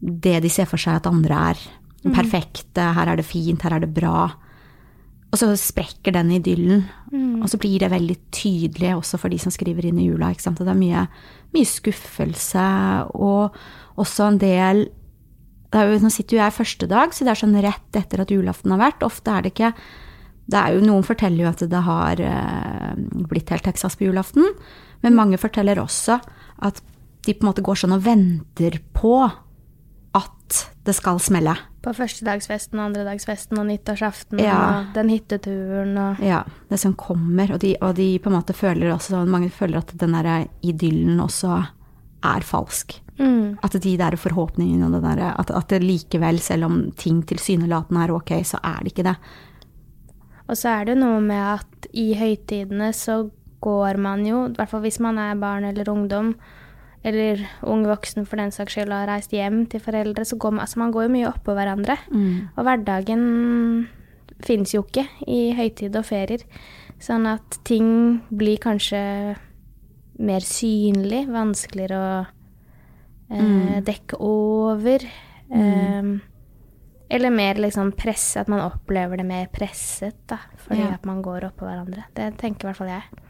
det 0.00 0.38
de 0.44 0.52
ser 0.52 0.68
for 0.70 0.80
seg 0.80 1.00
at 1.00 1.10
andre 1.10 1.40
er. 1.50 1.60
Mm. 2.04 2.14
Perfekte, 2.14 2.86
her 2.96 3.10
er 3.10 3.20
det 3.20 3.26
fint, 3.26 3.60
her 3.64 3.76
er 3.76 3.84
det 3.84 3.92
bra. 3.92 4.30
Og 5.34 5.40
så 5.40 5.48
sprekker 5.58 6.14
den 6.14 6.30
idyllen. 6.36 6.84
Mm. 7.10 7.42
Og 7.42 7.48
så 7.50 7.58
blir 7.58 7.80
det 7.82 7.90
veldig 7.90 8.16
tydelig 8.34 8.92
også 8.94 9.18
for 9.18 9.34
de 9.34 9.40
som 9.42 9.50
skriver 9.54 9.88
inn 9.88 9.98
i 9.98 10.06
jula. 10.06 10.30
Det 10.30 10.62
er 10.62 10.78
mye, 10.78 11.06
mye 11.56 11.66
skuffelse 11.66 12.66
og 13.18 13.56
også 14.00 14.28
en 14.28 14.38
del 14.42 14.86
jo, 15.74 15.96
Nå 15.98 16.06
sitter 16.12 16.36
jo 16.36 16.38
jeg 16.38 16.54
første 16.54 16.86
dag, 16.86 17.10
så 17.10 17.26
det 17.26 17.32
er 17.32 17.38
sånn 17.40 17.56
rett 17.58 17.96
etter 17.98 18.20
at 18.22 18.30
julaften 18.30 18.70
har 18.70 18.78
vært. 18.78 19.02
Ofte 19.02 19.32
er 19.34 19.42
det 19.42 19.50
ikke 19.56 19.72
det 20.44 20.60
er 20.60 20.74
jo, 20.76 20.82
Noen 20.84 21.06
forteller 21.06 21.46
jo 21.46 21.50
at 21.50 21.62
det 21.72 21.80
har 21.86 22.20
uh, 22.20 22.92
blitt 23.30 23.50
helt 23.50 23.64
Texas 23.66 23.96
på 23.98 24.06
julaften, 24.06 24.46
men 25.02 25.16
mange 25.16 25.40
forteller 25.40 25.80
også 25.80 26.20
at 26.64 26.82
de 27.24 27.32
på 27.32 27.42
en 27.42 27.50
måte 27.50 27.64
går 27.64 27.80
sånn 27.80 27.96
og 27.96 28.04
venter 28.04 28.76
på 28.94 29.16
at 29.24 30.58
det 30.84 30.94
skal 30.94 31.18
smelle. 31.22 31.54
På 31.84 31.94
førstedagsfesten, 31.96 32.80
andredagsfesten 32.80 33.58
og 33.60 33.66
nyttårsaften 33.68 34.40
ja. 34.44 34.56
og 34.56 34.92
den 34.96 35.10
hytteturen 35.12 35.96
og 36.00 36.20
Ja, 36.24 36.42
det 36.70 36.78
som 36.80 36.94
kommer. 36.96 37.56
Og 37.56 37.62
de, 37.64 37.74
og 37.80 37.96
de, 37.98 38.12
på 38.20 38.30
en 38.30 38.36
måte 38.38 38.56
føler 38.56 38.92
også 38.94 39.24
Mange 39.28 39.50
føler 39.52 39.80
at 39.80 39.92
den 40.00 40.14
derre 40.16 40.44
idyllen 40.64 41.20
også 41.24 41.62
er 42.24 42.46
falsk. 42.46 42.98
Mm. 43.18 43.60
At 43.62 43.76
de 43.78 43.94
der 43.98 44.16
forhåpningene 44.18 44.88
og 44.88 44.96
det 44.96 45.04
derre 45.04 45.30
at, 45.38 45.52
at 45.54 45.70
det 45.70 45.84
likevel, 45.84 46.40
selv 46.42 46.66
om 46.66 46.78
ting 46.98 47.22
tilsynelatende 47.26 48.02
er 48.06 48.14
ok, 48.14 48.34
så 48.46 48.58
er 48.64 48.82
det 48.82 48.94
ikke 48.94 49.06
det. 49.06 49.14
Og 50.48 50.58
så 50.60 50.74
er 50.80 50.90
det 50.90 50.98
noe 51.00 51.22
med 51.24 51.40
at 51.54 51.88
i 51.96 52.10
høytidene 52.18 52.90
så 52.96 53.22
går 53.64 53.96
man 54.02 54.26
jo, 54.26 54.44
i 54.50 54.58
hvert 54.58 54.68
fall 54.68 54.84
hvis 54.84 55.00
man 55.00 55.18
er 55.20 55.38
barn 55.40 55.64
eller 55.64 55.88
ungdom, 55.88 56.34
eller 57.04 57.40
ung 57.68 57.84
voksen 57.86 58.26
for 58.28 58.40
den 58.40 58.52
saks 58.52 58.76
skyld, 58.76 58.92
og 58.92 59.04
har 59.04 59.10
reist 59.12 59.32
hjem 59.32 59.64
til 59.70 59.82
foreldre, 59.84 60.24
så 60.24 60.38
går 60.40 60.56
man, 60.56 60.64
altså 60.64 60.80
man 60.80 60.92
går 60.92 61.06
jo 61.06 61.14
mye 61.14 61.30
oppå 61.30 61.56
hverandre. 61.56 61.96
Mm. 62.12 62.48
Og 62.56 62.66
hverdagen 62.66 63.24
fins 64.44 64.74
jo 64.74 64.82
ikke 64.84 65.06
i 65.28 65.52
høytid 65.56 65.96
og 65.96 66.08
ferier. 66.08 66.44
Sånn 67.02 67.28
at 67.28 67.60
ting 67.68 68.22
blir 68.32 68.60
kanskje 68.62 69.02
mer 70.22 70.44
synlig, 70.46 71.24
vanskeligere 71.32 71.98
å 71.98 72.12
eh, 73.30 73.40
mm. 73.40 73.82
dekke 73.86 74.20
over. 74.22 75.06
Mm. 75.50 75.58
Eh, 75.64 76.30
eller 77.14 77.30
mer 77.30 77.60
liksom 77.60 77.92
presse, 77.98 78.40
at 78.40 78.50
man 78.50 78.64
opplever 78.64 79.20
det 79.20 79.26
mer 79.28 79.46
presset, 79.52 80.16
da, 80.30 80.40
fordi 80.64 80.82
ja. 80.82 80.94
at 80.96 81.04
man 81.06 81.20
går 81.22 81.50
oppå 81.50 81.66
hverandre. 81.68 82.08
Det 82.16 82.32
tenker 82.40 82.66
i 82.66 82.70
hvert 82.70 82.80
fall 82.80 82.92
jeg. 82.94 83.24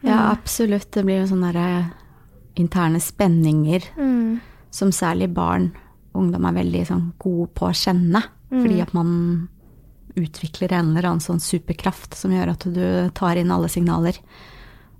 Ja, 0.00 0.16
mm. 0.16 0.30
absolutt. 0.32 0.90
Det 0.94 1.04
blir 1.06 1.22
jo 1.22 1.30
sånne 1.30 1.52
der, 1.54 1.90
interne 2.56 3.02
spenninger 3.04 3.84
mm. 4.00 4.38
som 4.72 4.92
særlig 4.94 5.28
barn 5.36 5.68
og 6.14 6.22
ungdom 6.22 6.46
er 6.48 6.56
veldig 6.56 6.82
sånn, 6.88 7.04
gode 7.20 7.50
på 7.52 7.68
å 7.68 7.76
kjenne. 7.76 8.22
Mm. 8.48 8.60
Fordi 8.62 8.80
at 8.80 8.94
man 8.96 9.10
utvikler 10.16 10.72
en 10.72 10.94
eller 10.94 11.10
annen 11.10 11.24
sånn 11.24 11.42
superkraft 11.42 12.16
som 12.16 12.32
gjør 12.32 12.54
at 12.54 12.64
du 12.72 12.86
tar 13.16 13.36
inn 13.36 13.52
alle 13.52 13.68
signaler. 13.72 14.16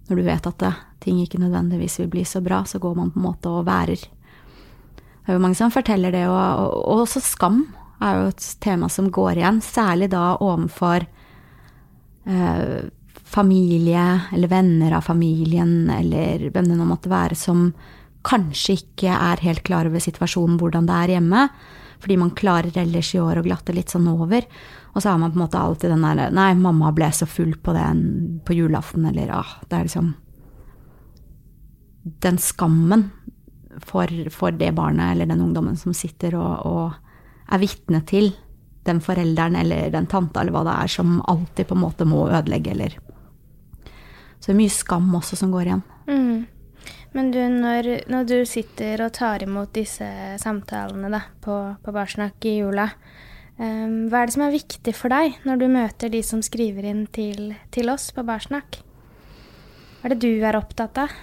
Når 0.06 0.18
du 0.18 0.26
vet 0.26 0.46
at 0.46 0.58
det, 0.62 0.74
ting 1.02 1.18
ikke 1.22 1.40
nødvendigvis 1.42 1.98
vil 2.02 2.12
bli 2.12 2.24
så 2.26 2.42
bra, 2.44 2.62
så 2.64 2.78
går 2.82 2.94
man 2.98 3.10
på 3.10 3.20
en 3.20 3.26
måte 3.26 3.50
og 3.50 3.66
værer. 3.66 4.04
Det 4.06 5.32
er 5.32 5.38
jo 5.38 5.42
mange 5.42 5.58
som 5.58 5.74
forteller 5.74 6.14
det, 6.14 6.26
og, 6.30 6.36
og, 6.38 6.76
og 6.86 7.02
også 7.06 7.22
skam 7.24 7.64
er 8.04 8.20
jo 8.20 8.28
et 8.30 8.46
tema 8.62 8.88
som 8.92 9.10
går 9.10 9.40
igjen. 9.40 9.60
Særlig 9.64 10.10
da 10.12 10.36
overfor 10.44 11.06
eh, 12.26 12.86
familie 13.26 14.06
eller 14.32 14.52
venner 14.52 14.96
av 14.98 15.06
familien 15.06 15.90
eller 15.90 16.48
hvem 16.52 16.70
det 16.70 16.78
nå 16.78 16.86
måtte 16.86 17.10
være, 17.10 17.38
som 17.38 17.70
kanskje 18.26 18.78
ikke 18.80 19.10
er 19.12 19.42
helt 19.46 19.64
klar 19.66 19.88
over 19.88 20.02
situasjonen, 20.02 20.58
hvordan 20.60 20.86
det 20.88 21.00
er 21.02 21.14
hjemme. 21.16 21.48
Fordi 22.00 22.16
man 22.20 22.34
klarer 22.36 22.76
ellers 22.78 23.14
i 23.14 23.20
år 23.20 23.40
å 23.40 23.44
glatte 23.46 23.74
litt 23.74 23.92
sånn 23.92 24.08
over. 24.10 24.44
Og 24.92 25.02
så 25.02 25.10
har 25.10 25.18
man 25.20 25.32
på 25.32 25.38
en 25.38 25.44
måte 25.44 25.60
alltid 25.60 25.92
den 25.92 26.04
der 26.04 26.30
Nei, 26.34 26.54
mamma 26.54 26.92
ble 26.96 27.10
så 27.12 27.28
full 27.28 27.54
på 27.60 27.74
den 27.76 28.40
på 28.44 28.56
julaften, 28.56 29.06
eller 29.10 29.32
ah, 29.36 29.58
Det 29.68 29.76
er 29.76 29.88
liksom 29.88 30.14
Den 32.24 32.38
skammen 32.38 33.10
for, 33.84 34.08
for, 34.32 34.56
det 34.56 34.72
barnet 34.72 35.12
eller 35.12 35.26
den 35.28 35.42
ungdommen 35.44 35.76
som 35.76 35.92
sitter 35.92 36.32
og, 36.40 36.52
og 36.64 37.52
er 37.52 37.60
vitne 37.60 38.00
til 38.08 38.30
den 38.86 39.02
forelderen 39.04 39.58
eller 39.58 39.90
den 39.92 40.06
tanta 40.08 40.40
eller 40.40 40.54
hva 40.54 40.62
det 40.64 40.76
er, 40.80 40.92
som 40.94 41.18
alltid 41.28 41.68
på 41.68 41.76
en 41.76 41.82
måte 41.82 42.06
må 42.08 42.22
ødelegge, 42.30 42.72
eller 42.72 42.96
Så 44.38 44.46
det 44.46 44.54
er 44.54 44.60
mye 44.62 44.72
skam 44.72 45.10
også 45.18 45.36
som 45.36 45.52
går 45.52 45.68
igjen. 45.68 45.82
Mm. 46.06 46.46
Men 47.14 47.30
du, 47.32 47.38
når, 47.48 47.88
når, 48.10 48.26
du 48.28 48.36
sitter 48.48 49.00
og 49.04 49.14
tar 49.16 49.44
imot 49.46 49.72
disse 49.76 50.06
samtalene 50.42 51.10
da, 51.12 51.22
på, 51.44 51.54
på 51.82 51.94
Barsnakk 51.94 52.44
i 52.48 52.58
jula, 52.58 52.88
um, 53.60 54.06
hva 54.10 54.22
er 54.22 54.28
det 54.28 54.34
som 54.34 54.44
er 54.46 54.56
viktig 54.56 54.94
for 54.96 55.14
deg 55.14 55.38
når 55.46 55.62
du 55.62 55.66
møter 55.72 56.12
de 56.12 56.20
som 56.26 56.42
skriver 56.44 56.90
inn 56.90 57.06
til, 57.14 57.54
til 57.72 57.92
oss 57.92 58.10
på 58.16 58.26
Barsnakk? 58.26 58.80
Hva 60.00 60.10
er 60.10 60.16
det 60.16 60.22
du 60.26 60.44
er 60.44 60.58
opptatt 60.58 61.00
av? 61.06 61.16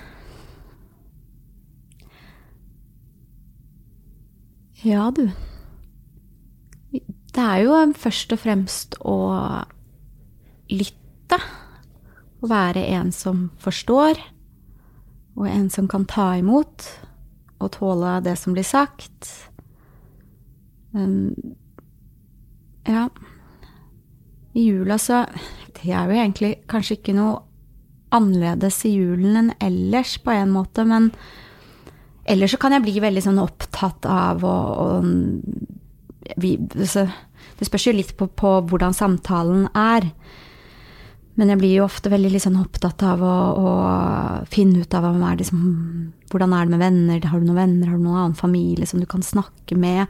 Ja, 4.84 5.08
du. 5.16 5.30
Det 6.92 7.44
er 7.44 7.64
jo 7.64 7.78
først 7.98 8.34
og 8.36 8.42
fremst 8.44 8.98
å 9.00 9.18
lytte. 10.74 11.40
Å 12.44 12.50
være 12.52 12.84
en 12.92 13.14
som 13.16 13.46
forstår, 13.64 14.20
og 15.38 15.48
en 15.50 15.70
som 15.74 15.88
kan 15.90 16.06
ta 16.10 16.34
imot 16.40 16.88
og 17.64 17.72
tåle 17.78 18.20
det 18.26 18.36
som 18.40 18.56
blir 18.56 18.68
sagt. 18.68 19.30
Um, 20.94 21.34
ja 22.86 23.08
I 24.54 24.66
jula 24.68 25.00
så 25.02 25.24
Det 25.74 25.90
er 25.90 26.06
jo 26.06 26.18
egentlig 26.20 26.52
kanskje 26.70 27.00
ikke 27.00 27.16
noe 27.18 27.40
annerledes 28.14 28.84
i 28.86 28.92
julen 28.94 29.40
enn 29.40 29.50
ellers, 29.58 30.20
på 30.22 30.30
en 30.30 30.52
måte, 30.54 30.84
men 30.86 31.10
ellers 32.30 32.54
så 32.54 32.60
kan 32.62 32.76
jeg 32.76 32.84
bli 32.86 33.00
veldig 33.02 33.24
sånn 33.26 33.42
opptatt 33.42 34.06
av 34.06 34.46
å, 34.46 35.02
Det 36.38 37.66
spørs 37.66 37.88
jo 37.90 37.96
litt 37.98 38.14
på, 38.20 38.28
på, 38.30 38.52
hvordan 38.70 38.94
samtalen 38.94 39.66
er. 39.74 40.12
Men 41.40 41.50
jeg 41.50 41.62
blir 41.64 41.74
jo 41.80 41.88
ofte 41.88 42.12
veldig 42.14 42.30
liksom 42.36 42.60
opptatt 42.62 43.02
av 43.10 43.24
å, 43.26 43.36
å, 43.58 43.70
finne 44.54 44.84
ut 44.84 44.94
av 44.94 45.08
er 45.10 45.40
det 45.40 45.48
som, 45.50 45.64
hvordan 46.30 46.54
er 46.54 46.68
det 46.68 46.76
med 46.76 46.84
venner. 46.84 47.28
Har 47.32 47.42
du 47.42 47.48
noen 47.48 47.62
venner, 47.64 47.90
har 47.90 47.98
du 47.98 48.06
noen 48.06 48.20
annen 48.22 48.38
familie 48.38 48.86
som 48.90 49.02
du 49.02 49.08
kan 49.10 49.26
snakke 49.26 49.78
med? 49.80 50.06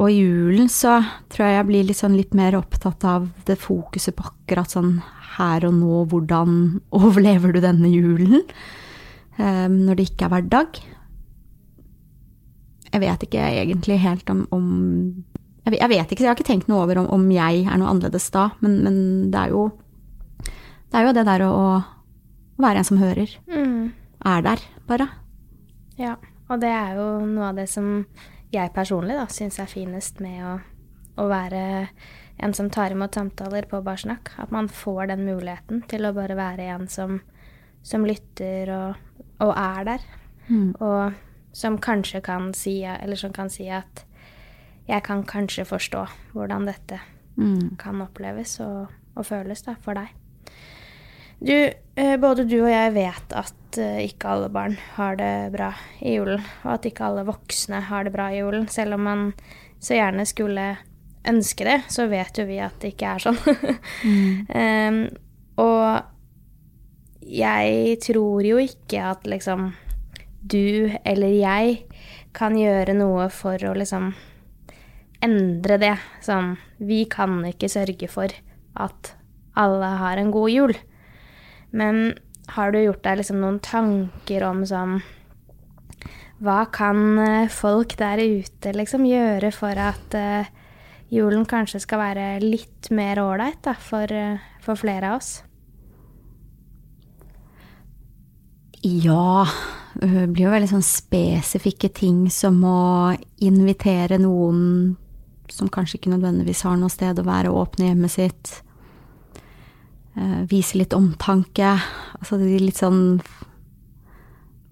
Og 0.00 0.08
i 0.08 0.18
julen 0.18 0.70
så 0.72 0.98
tror 1.30 1.46
jeg 1.46 1.58
jeg 1.58 1.68
blir 1.68 1.94
sånn 1.94 2.16
litt 2.18 2.34
mer 2.34 2.56
opptatt 2.58 3.04
av 3.06 3.28
det 3.46 3.58
fokuset 3.60 4.16
på 4.16 4.26
akkurat 4.32 4.72
sånn 4.72 4.96
her 5.36 5.66
og 5.68 5.76
nå, 5.78 6.04
hvordan 6.10 6.56
overlever 7.02 7.54
du 7.54 7.62
denne 7.62 7.92
julen? 7.92 8.48
Um, 9.38 9.84
når 9.86 10.00
det 10.00 10.08
ikke 10.10 10.26
er 10.26 10.34
hverdag. 10.34 10.80
Jeg 12.90 13.02
vet 13.04 13.22
ikke 13.24 13.50
egentlig 13.62 14.00
helt 14.02 14.32
om, 14.32 14.42
om 14.50 14.66
jeg, 15.68 15.88
vet 15.92 16.12
ikke, 16.12 16.24
jeg 16.24 16.30
har 16.30 16.38
ikke 16.38 16.48
tenkt 16.48 16.70
noe 16.70 16.84
over 16.84 17.02
om, 17.02 17.08
om 17.12 17.30
jeg 17.34 17.64
er 17.66 17.78
noe 17.80 17.90
annerledes 17.92 18.30
da, 18.32 18.48
men, 18.64 18.80
men, 18.86 18.96
det, 19.32 19.42
er 19.44 19.54
jo, 19.54 19.66
det 20.40 21.00
er 21.00 21.06
jo 21.06 21.14
det 21.16 21.26
der 21.28 21.44
å, 21.46 21.52
å 21.60 22.64
være 22.64 22.82
en 22.82 22.88
som 22.88 23.00
hører. 23.00 23.34
Mm. 23.50 23.92
Er 24.30 24.44
der, 24.44 24.64
bare. 24.88 25.08
Ja, 26.00 26.16
og 26.48 26.60
det 26.62 26.72
er 26.72 26.96
jo 26.98 27.06
noe 27.28 27.52
av 27.52 27.60
det 27.60 27.68
som 27.72 28.04
jeg 28.50 28.72
personlig 28.74 29.16
da 29.18 29.28
syns 29.30 29.60
er 29.62 29.70
finest 29.70 30.18
med 30.22 30.40
å, 30.42 30.56
å, 31.20 31.28
være 31.30 31.62
en 32.40 32.54
som 32.56 32.70
tar 32.72 32.94
imot 32.94 33.14
samtaler 33.14 33.68
på 33.70 33.82
Barsnakk. 33.84 34.32
At 34.42 34.52
man 34.54 34.68
får 34.72 35.12
den 35.12 35.24
muligheten 35.28 35.84
til 35.90 36.08
å 36.08 36.14
bare 36.16 36.36
være 36.38 36.70
en 36.74 36.88
som, 36.90 37.20
som 37.86 38.06
lytter 38.08 38.72
og, 38.74 39.26
og 39.44 39.52
er 39.54 39.90
der. 39.92 40.06
Mm. 40.48 40.70
Og 40.80 41.54
som 41.56 41.78
kanskje 41.82 42.22
kan 42.24 42.50
si, 42.56 42.80
eller 42.84 43.18
som 43.18 43.32
kan 43.34 43.50
si 43.52 43.68
at 43.72 44.04
jeg 44.90 45.04
kan 45.06 45.22
kanskje 45.26 45.66
forstå 45.68 46.04
hvordan 46.34 46.66
dette 46.68 46.98
mm. 47.38 47.76
kan 47.80 48.02
oppleves 48.02 48.56
og, 48.64 48.90
og, 49.14 49.26
føles 49.26 49.62
da, 49.66 49.76
for 49.82 49.98
deg. 49.98 50.12
Du, 51.40 51.54
eh, 51.54 52.16
både 52.20 52.44
du 52.44 52.58
og 52.60 52.70
jeg 52.72 52.92
vet 52.98 53.34
at 53.38 53.80
eh, 53.80 54.02
ikke 54.10 54.34
alle 54.34 54.50
barn 54.52 54.76
har 54.98 55.16
det 55.20 55.32
bra 55.54 55.70
i 56.02 56.18
julen, 56.18 56.42
og 56.66 56.74
at 56.74 56.90
ikke 56.90 57.06
alle 57.06 57.24
voksne 57.28 57.80
har 57.88 58.04
det 58.04 58.14
bra 58.16 58.28
i 58.32 58.42
julen. 58.42 58.68
Selv 58.68 58.98
om 58.98 59.06
man 59.08 59.26
så 59.80 59.96
gjerne 59.96 60.26
skulle 60.28 60.66
ønske 61.30 61.64
det, 61.68 61.78
så 61.92 62.08
vet 62.10 62.40
jo 62.40 62.46
vi 62.48 62.60
at 62.60 62.76
det 62.82 62.94
ikke 62.94 63.14
er 63.14 63.24
sånn. 63.24 63.40
mm. 64.10 64.50
um, 64.52 65.02
og 65.60 67.30
jeg 67.30 67.96
tror 68.04 68.44
jo 68.44 68.60
ikke 68.60 69.04
at 69.12 69.26
liksom 69.28 69.70
du 70.40 70.90
eller 71.04 71.34
jeg 71.36 71.82
kan 72.36 72.56
gjøre 72.56 72.94
noe 72.96 73.28
for 73.32 73.60
å 73.68 73.74
liksom 73.76 74.12
endre 75.24 75.78
det. 75.80 75.94
Sånn 76.24 76.56
Vi 76.78 77.04
kan 77.10 77.40
ikke 77.48 77.70
sørge 77.70 78.08
for 78.10 78.32
at 78.80 79.14
alle 79.58 79.94
har 80.00 80.20
en 80.20 80.32
god 80.32 80.50
jul. 80.50 80.74
Men 81.70 82.14
har 82.56 82.72
du 82.72 82.80
gjort 82.82 83.04
deg 83.04 83.20
liksom 83.20 83.40
noen 83.42 83.60
tanker 83.62 84.44
om 84.48 84.64
sånn 84.66 85.00
Hva 86.42 86.64
kan 86.72 87.18
eh, 87.20 87.52
folk 87.52 87.94
der 88.00 88.22
ute 88.22 88.72
liksom 88.74 89.04
gjøre 89.06 89.52
for 89.54 89.76
at 89.76 90.16
uh, 90.16 90.48
julen 91.12 91.44
kanskje 91.46 91.82
skal 91.84 92.00
være 92.00 92.24
litt 92.40 92.88
mer 92.96 93.20
ålreit 93.20 93.68
for, 93.84 94.08
uh, 94.08 94.40
for 94.64 94.80
flere 94.80 95.12
av 95.12 95.20
oss? 95.20 95.34
Ja 98.80 99.44
det 100.00 100.30
blir 100.30 100.46
jo 100.46 100.52
veldig 100.54 100.70
sånn 100.70 100.86
spesifikke 100.86 101.90
ting 101.92 102.24
som 102.32 102.60
å 102.64 103.12
invitere 103.42 104.20
noen 104.22 104.96
som 105.54 105.70
kanskje 105.72 105.98
ikke 105.98 106.12
nødvendigvis 106.14 106.64
har 106.66 106.78
noe 106.80 106.92
sted 106.92 107.20
å 107.20 107.26
være, 107.26 107.50
å 107.50 107.62
åpne 107.64 107.90
hjemmet 107.90 108.14
sitt. 108.14 108.52
Eh, 110.16 110.40
vise 110.50 110.78
litt 110.78 110.96
omtanke. 110.96 111.76
Altså 112.18 112.38
de 112.40 112.56
litt 112.60 112.80
sånn 112.80 113.20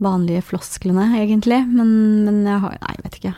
vanlige 0.02 0.44
flosklene, 0.50 1.10
egentlig. 1.18 1.60
Men, 1.70 1.92
men 2.26 2.42
jeg 2.46 2.64
har 2.64 2.78
Nei, 2.78 2.96
jeg 2.96 3.04
vet 3.06 3.20
ikke. 3.20 3.36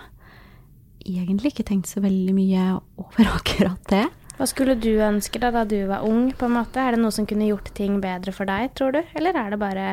Egentlig 1.11 1.55
ikke 1.55 1.69
tenkt 1.71 1.91
så 1.91 2.03
veldig 2.05 2.35
mye 2.37 2.65
over 3.01 3.31
akkurat 3.39 3.93
det. 3.93 4.07
Hva 4.41 4.49
skulle 4.49 4.79
du 4.81 4.95
ønske 5.05 5.41
da, 5.41 5.51
da 5.53 5.67
du 5.69 5.77
var 5.91 6.07
ung, 6.09 6.31
på 6.33 6.49
en 6.49 6.57
måte? 6.57 6.81
Er 6.81 6.97
det 6.97 7.03
noe 7.03 7.13
som 7.13 7.27
kunne 7.29 7.49
gjort 7.51 7.73
ting 7.77 7.99
bedre 8.01 8.33
for 8.33 8.49
deg, 8.49 8.71
tror 8.79 8.95
du? 8.97 9.03
Eller 9.19 9.37
er 9.37 9.53
det 9.53 9.61
bare 9.61 9.89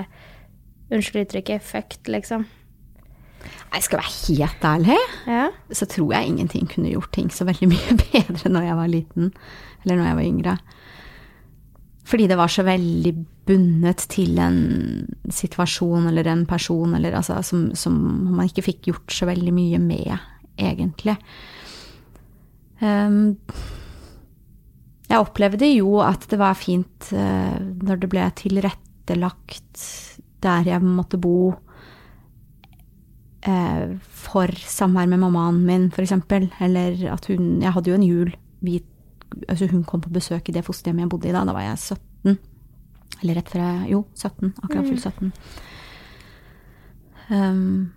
unnskyld 0.88 1.26
uttrykket, 1.26 1.66
fucked, 1.68 2.08
liksom? 2.08 2.46
Jeg 3.74 3.84
skal 3.86 4.00
være 4.00 4.14
helt 4.16 4.66
ærlig, 4.66 4.98
ja. 5.28 5.48
så 5.76 5.86
tror 5.90 6.14
jeg 6.16 6.32
ingenting 6.32 6.68
kunne 6.72 6.92
gjort 6.92 7.12
ting 7.14 7.30
så 7.34 7.46
veldig 7.48 7.70
mye 7.70 7.98
bedre 8.04 8.52
når 8.52 8.68
jeg 8.70 8.78
var 8.80 8.92
liten, 8.92 9.32
eller 9.84 10.00
når 10.00 10.10
jeg 10.10 10.20
var 10.20 10.28
yngre. 10.28 10.58
Fordi 12.08 12.28
det 12.32 12.38
var 12.40 12.52
så 12.52 12.64
veldig 12.64 13.14
bundet 13.48 14.06
til 14.12 14.40
en 14.40 14.60
situasjon 15.32 16.08
eller 16.10 16.30
en 16.32 16.46
person 16.48 16.96
eller, 16.96 17.18
altså, 17.20 17.42
som, 17.44 17.70
som, 17.76 17.96
man 18.32 18.48
ikke 18.48 18.66
fikk 18.70 18.90
gjort 18.92 19.16
så 19.16 19.28
veldig 19.28 19.54
mye 19.56 19.80
med, 19.84 20.14
egentlig. 20.56 21.18
Um, 22.80 23.36
jeg 25.08 25.20
opplevde 25.20 25.68
jo 25.72 25.98
at 26.04 26.28
det 26.32 26.40
var 26.40 26.60
fint 26.60 27.12
uh, 27.16 27.60
når 27.60 28.04
det 28.04 28.12
ble 28.12 28.28
tilrettelagt 28.40 29.88
der 30.44 30.68
jeg 30.70 30.84
måtte 30.86 31.20
bo 31.20 31.56
for 33.48 34.52
samvær 34.68 35.08
med 35.10 35.22
mammaen 35.22 35.62
min, 35.68 35.88
f.eks. 35.94 36.14
Eller 36.64 37.00
at 37.14 37.28
hun 37.32 37.62
Jeg 37.64 37.74
hadde 37.76 37.92
jo 37.92 37.98
en 37.98 38.06
jul 38.08 38.32
vi, 38.60 38.82
altså 39.48 39.70
Hun 39.72 39.84
kom 39.88 40.02
på 40.02 40.12
besøk 40.14 40.50
i 40.50 40.56
det 40.56 40.66
fosterhjemmet 40.66 41.06
jeg 41.06 41.12
bodde 41.14 41.30
i 41.30 41.36
da. 41.36 41.46
Da 41.48 41.56
var 41.56 41.68
jeg 41.68 41.78
17. 41.78 42.38
Eller 43.22 43.40
rett 43.40 43.52
før 43.52 43.64
jeg 43.64 43.92
Jo, 43.94 44.02
17. 44.16 44.54
Akkurat 44.64 44.90
fylt 44.90 45.08
17. 45.08 45.32
Um, 47.28 47.94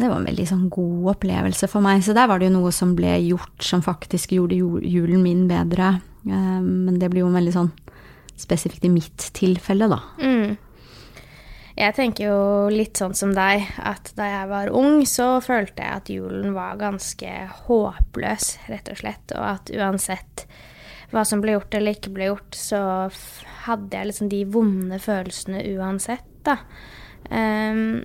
det 0.00 0.08
var 0.10 0.18
en 0.18 0.26
veldig 0.26 0.46
sånn 0.48 0.66
god 0.72 1.14
opplevelse 1.14 1.68
for 1.70 1.84
meg. 1.84 2.02
Så 2.02 2.16
der 2.16 2.28
var 2.30 2.40
det 2.40 2.50
jo 2.50 2.56
noe 2.56 2.72
som 2.74 2.94
ble 2.98 3.14
gjort 3.22 3.62
som 3.62 3.84
faktisk 3.84 4.34
gjorde 4.34 4.58
julen 4.58 5.22
min 5.22 5.46
bedre. 5.50 5.98
Um, 6.26 6.86
men 6.88 6.98
det 6.98 7.12
blir 7.12 7.22
jo 7.22 7.32
veldig 7.34 7.54
sånn 7.54 7.72
spesifikt 8.40 8.86
i 8.88 8.90
mitt 8.90 9.28
tilfelle, 9.36 9.86
da. 9.90 10.00
Mm. 10.18 10.56
Jeg 11.74 11.96
tenker 11.96 12.28
jo 12.28 12.42
litt 12.70 13.00
sånn 13.00 13.16
som 13.18 13.32
deg, 13.34 13.64
at 13.82 14.12
da 14.14 14.28
jeg 14.30 14.50
var 14.52 14.70
ung, 14.78 15.00
så 15.10 15.40
følte 15.42 15.82
jeg 15.82 16.00
at 16.00 16.10
julen 16.12 16.54
var 16.54 16.78
ganske 16.78 17.32
håpløs, 17.66 18.52
rett 18.70 18.90
og 18.92 19.00
slett. 19.00 19.34
Og 19.34 19.48
at 19.56 19.72
uansett 19.74 20.46
hva 21.14 21.24
som 21.26 21.42
ble 21.42 21.56
gjort 21.56 21.74
eller 21.74 21.96
ikke 21.96 22.12
ble 22.14 22.30
gjort, 22.30 22.58
så 22.58 22.80
hadde 23.66 23.96
jeg 23.96 24.10
liksom 24.10 24.30
de 24.30 24.44
vonde 24.54 25.00
følelsene 25.02 25.64
uansett, 25.74 26.30
da. 26.46 26.60
Um, 27.30 28.04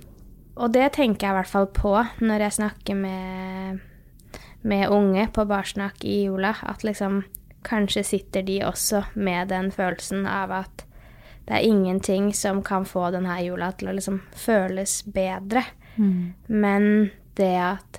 og 0.60 0.72
det 0.74 0.90
tenker 0.96 1.28
jeg 1.28 1.34
i 1.34 1.38
hvert 1.38 1.50
fall 1.50 1.68
på 1.76 1.92
når 2.24 2.46
jeg 2.46 2.56
snakker 2.58 2.96
med, 2.98 3.80
med 4.66 4.92
unge 4.92 5.26
på 5.30 5.46
barsnakk 5.48 6.02
i 6.04 6.24
jula, 6.24 6.56
at 6.66 6.82
liksom 6.86 7.22
kanskje 7.66 8.04
sitter 8.06 8.42
de 8.42 8.62
også 8.64 9.04
med 9.14 9.52
den 9.52 9.70
følelsen 9.74 10.26
av 10.28 10.54
at 10.62 10.86
det 11.50 11.56
er 11.58 11.66
ingenting 11.66 12.28
som 12.36 12.60
kan 12.62 12.84
få 12.86 13.08
denne 13.10 13.40
jula 13.42 13.72
til 13.74 13.90
å 13.90 13.94
liksom 13.96 14.20
føles 14.38 15.00
bedre. 15.10 15.64
Men 16.46 17.10
det 17.34 17.56
at 17.58 17.98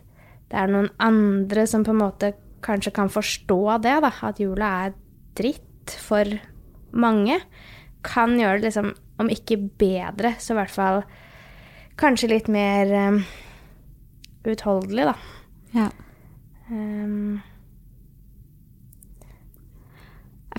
det 0.52 0.60
er 0.62 0.72
noen 0.72 0.88
andre 1.04 1.66
som 1.68 1.84
på 1.84 1.92
en 1.92 2.00
måte 2.00 2.32
kanskje 2.64 2.94
kan 2.96 3.12
forstå 3.12 3.60
det, 3.84 3.98
da, 4.06 4.12
at 4.30 4.40
jula 4.40 4.72
er 4.86 4.96
dritt 5.36 5.98
for 6.00 6.32
mange, 6.92 7.42
kan 8.08 8.38
gjøre 8.40 8.62
det 8.62 8.70
liksom, 8.70 8.92
om 9.20 9.30
ikke 9.32 9.60
bedre, 9.80 10.36
så 10.40 10.54
i 10.54 10.60
hvert 10.62 10.74
fall 10.74 11.04
kanskje 12.00 12.32
litt 12.32 12.48
mer 12.52 12.92
um, 13.12 13.22
utholdelig, 14.48 15.12
da. 15.12 15.16
Ja. 15.76 15.88
Um, 16.72 17.42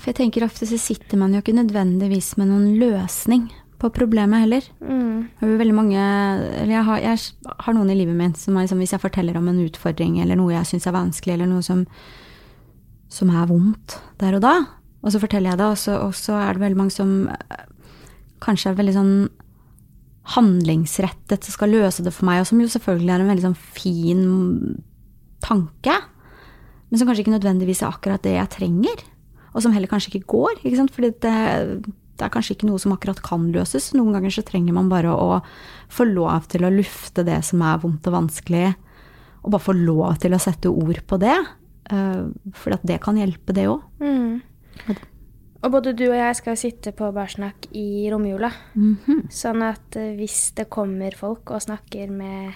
For 0.03 0.11
jeg 0.11 0.19
tenker 0.19 0.43
ofte 0.43 0.67
så 0.67 0.75
sitter 0.75 1.15
man 1.15 1.31
jo 1.31 1.39
ikke 1.39 1.55
nødvendigvis 1.55 2.33
med 2.35 2.49
noen 2.51 2.73
løsning 2.75 3.47
på 3.79 3.87
problemet 3.95 4.43
heller. 4.43 4.65
mm, 4.83 5.47
veldig 5.59 5.75
mange 5.75 5.99
Eller 6.59 6.73
jeg 6.73 6.83
har, 6.83 6.99
jeg 6.99 7.19
har 7.63 7.73
noen 7.73 7.91
i 7.91 7.95
livet 7.95 8.15
mitt 8.15 8.39
som 8.39 8.57
er 8.57 8.65
liksom, 8.65 8.83
hvis 8.83 8.91
jeg 8.91 9.03
forteller 9.03 9.39
om 9.39 9.47
en 9.47 9.61
utfordring 9.63 10.19
eller 10.19 10.39
noe 10.39 10.51
jeg 10.51 10.73
syns 10.73 10.87
er 10.87 10.95
vanskelig, 10.95 11.37
eller 11.37 11.47
noe 11.47 11.63
som, 11.63 11.85
som 13.07 13.31
er 13.31 13.47
vondt 13.47 13.97
der 14.19 14.35
og 14.35 14.43
da, 14.43 14.55
og 15.03 15.11
så 15.11 15.23
forteller 15.23 15.53
jeg 15.53 15.61
det, 15.61 15.69
og 15.71 15.79
så, 15.79 15.95
og 15.99 16.11
så 16.15 16.35
er 16.39 16.55
det 16.55 16.63
veldig 16.63 16.79
mange 16.79 16.95
som 16.95 17.15
eh, 17.31 17.63
kanskje 18.43 18.71
er 18.71 18.79
veldig 18.79 18.95
sånn 18.95 19.15
handlingsrettet, 20.35 21.43
som 21.43 21.55
skal 21.57 21.73
løse 21.75 22.03
det 22.03 22.13
for 22.15 22.27
meg, 22.27 22.41
og 22.43 22.47
som 22.47 22.61
jo 22.63 22.69
selvfølgelig 22.71 23.11
er 23.11 23.23
en 23.23 23.31
veldig 23.31 23.47
sånn 23.49 23.59
fin 23.75 24.27
tanke, 25.43 25.97
men 26.87 26.99
som 26.99 27.09
kanskje 27.09 27.25
ikke 27.25 27.35
nødvendigvis 27.35 27.83
er 27.83 27.91
akkurat 27.91 28.23
det 28.23 28.37
jeg 28.37 28.51
trenger, 28.55 29.03
og 29.53 29.63
som 29.63 29.73
heller 29.75 29.91
kanskje 29.91 30.15
ikke 30.15 30.33
går, 30.33 30.63
ikke 30.63 30.79
sant, 30.79 30.93
fordi 30.95 31.11
det, 31.23 31.35
det 32.17 32.25
er 32.25 32.33
kanskje 32.33 32.57
ikke 32.57 32.69
noe 32.69 32.81
som 32.81 32.95
akkurat 32.95 33.21
kan 33.25 33.45
løses. 33.53 33.91
Noen 33.97 34.17
ganger 34.17 34.33
så 34.33 34.45
trenger 34.45 34.75
man 34.75 34.91
bare 34.91 35.13
å 35.13 35.39
få 35.93 36.07
lov 36.09 36.49
til 36.51 36.65
å 36.65 36.73
lufte 36.73 37.25
det 37.27 37.39
som 37.45 37.61
er 37.65 37.81
vondt 37.83 38.09
og 38.09 38.17
vanskelig, 38.17 38.73
og 39.43 39.53
bare 39.53 39.67
få 39.67 39.77
lov 39.77 40.17
til 40.23 40.33
å 40.33 40.41
sette 40.41 40.71
ord 40.71 41.03
på 41.05 41.19
det, 41.21 41.37
for 42.55 42.77
det 42.87 43.01
kan 43.03 43.17
hjelpe, 43.19 43.53
det 43.53 43.67
òg. 43.69 43.81
mm. 43.99 45.01
Og 45.63 45.71
både 45.71 45.93
du 45.95 46.09
og 46.09 46.17
jeg 46.17 46.35
skal 46.35 46.59
sitte 46.59 46.91
på 46.95 47.07
barsnakk 47.15 47.69
i 47.79 48.09
romjula. 48.11 48.49
Sånn 49.31 49.63
at 49.63 49.95
eh, 49.99 50.11
hvis 50.17 50.51
det 50.57 50.67
kommer 50.73 51.15
folk 51.15 51.53
og 51.55 51.63
snakker 51.63 52.11
med 52.11 52.51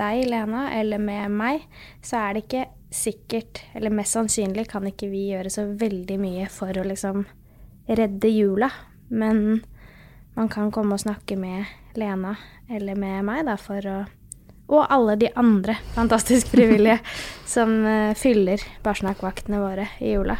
deg, 0.00 0.26
Lena, 0.28 0.66
eller 0.76 1.00
med 1.00 1.32
meg, 1.32 1.64
så 2.04 2.20
er 2.20 2.36
det 2.36 2.44
ikke 2.44 2.66
sikkert, 2.90 3.62
eller 3.74 3.94
mest 3.94 4.16
sannsynlig 4.16 4.66
kan 4.70 4.86
ikke 4.88 5.10
vi 5.12 5.28
gjøre 5.30 5.50
så 5.52 5.66
veldig 5.78 6.16
mye 6.20 6.46
for 6.50 6.74
å 6.76 6.86
liksom 6.86 7.24
redde 7.86 8.30
jula. 8.30 8.70
Men 9.08 9.62
man 10.34 10.50
kan 10.50 10.72
komme 10.74 10.96
og 10.96 11.02
snakke 11.02 11.38
med 11.38 11.70
Lena 11.98 12.36
eller 12.70 12.98
med 12.98 13.24
meg, 13.26 13.44
da, 13.50 13.58
for 13.60 13.86
å 13.86 13.98
Og 14.70 14.86
alle 14.86 15.16
de 15.18 15.26
andre 15.34 15.74
fantastisk 15.96 16.52
frivillige 16.52 17.00
som 17.54 17.72
eh, 17.90 18.14
fyller 18.14 18.62
barsnakkvaktene 18.84 19.58
våre 19.58 19.88
i 19.98 20.12
jula. 20.12 20.36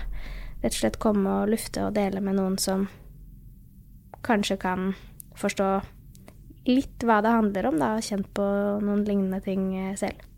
Rett 0.63 0.71
og 0.71 0.79
slett 0.79 1.01
komme 1.03 1.33
og 1.41 1.51
lufte 1.51 1.83
og 1.83 1.97
dele 1.97 2.23
med 2.23 2.39
noen 2.39 2.55
som 2.55 2.87
kanskje 4.23 4.55
kan 4.63 4.93
forstå 5.35 5.71
litt 6.71 7.03
hva 7.03 7.19
det 7.25 7.35
handler 7.35 7.73
om, 7.73 7.83
da, 7.83 7.97
og 7.97 8.07
kjent 8.07 8.31
på 8.37 8.47
noen 8.85 9.03
lignende 9.03 9.43
ting 9.43 9.73
eh, 9.75 9.97
selv. 9.99 10.30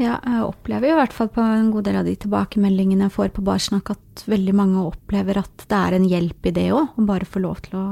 Ja, 0.00 0.14
jeg 0.24 0.44
opplever 0.46 0.88
i 0.88 0.96
hvert 0.96 1.12
fall 1.12 1.28
på 1.34 1.42
en 1.44 1.66
god 1.74 1.84
del 1.84 1.98
av 2.00 2.06
de 2.08 2.14
tilbakemeldingene 2.22 3.04
jeg 3.04 3.12
får 3.12 3.32
på 3.36 3.42
Barsnakk, 3.44 3.90
at 3.92 4.22
veldig 4.30 4.54
mange 4.56 4.80
opplever 4.88 5.42
at 5.42 5.64
det 5.68 5.76
er 5.76 5.96
en 5.98 6.06
hjelp 6.08 6.48
i 6.48 6.52
det 6.56 6.68
òg, 6.72 6.94
å 6.96 7.04
bare 7.04 7.28
få 7.28 7.42
lov 7.44 7.60
til 7.66 7.76
å 7.76 7.84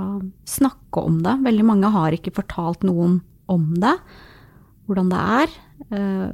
snakke 0.48 1.02
om 1.04 1.18
det. 1.26 1.34
Veldig 1.44 1.66
mange 1.68 1.90
har 1.92 2.16
ikke 2.16 2.32
fortalt 2.38 2.86
noen 2.88 3.18
om 3.52 3.66
det, 3.82 3.92
hvordan 4.88 5.12
det 5.12 5.20
er. 5.42 5.56
eh, 5.92 6.28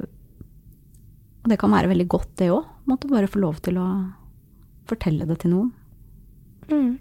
Og 1.43 1.51
det 1.51 1.59
kan 1.61 1.75
være 1.75 1.91
veldig 1.91 2.07
godt, 2.09 2.31
det 2.39 2.47
òg. 2.55 2.63
Måtte 2.87 3.09
bare 3.11 3.27
få 3.29 3.41
lov 3.43 3.59
til 3.61 3.75
å 3.77 3.87
fortelle 4.89 5.27
det 5.27 5.39
til 5.43 5.51
noen. 5.51 5.73
Mm. 6.71 6.95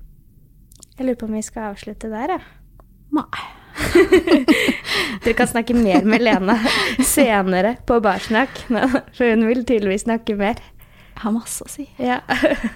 Jeg 0.98 1.06
lurer 1.06 1.16
på 1.20 1.26
om 1.30 1.32
vi 1.38 1.42
skal 1.46 1.70
avslutte 1.72 2.10
der, 2.10 2.34
jeg. 2.34 2.42
Nei. 3.14 3.44
Dere 5.24 5.34
kan 5.36 5.48
snakke 5.48 5.74
mer 5.74 6.04
med 6.04 6.22
Lena 6.22 6.58
senere 7.04 7.76
på 7.86 7.98
barsnakk, 8.04 8.64
for 9.16 9.24
hun 9.30 9.46
vil 9.48 9.64
tydeligvis 9.64 10.06
snakke 10.06 10.36
mer. 10.38 10.60
Jeg 11.14 11.22
har 11.22 11.34
masse 11.34 11.64
å 11.64 11.70
si. 11.70 11.86
Ja. 12.02 12.20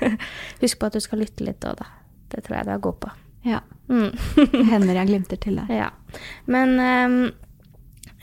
Husk 0.63 0.79
på 0.79 0.89
at 0.89 0.97
du 0.97 1.03
skal 1.03 1.23
lytte 1.25 1.47
litt 1.47 1.65
òg, 1.67 1.81
da. 1.81 1.89
Det 2.29 2.45
tror 2.47 2.61
jeg 2.61 2.69
du 2.69 2.73
er 2.75 2.83
god 2.85 2.99
på. 3.03 3.13
Ja. 3.49 3.61
Mm. 3.89 4.11
Hender 4.69 4.99
jeg 5.01 5.11
glimter 5.11 5.41
til 5.41 5.59
deg. 5.59 5.71
Ja. 5.73 5.89
Men 6.51 6.75
um, 6.79 7.17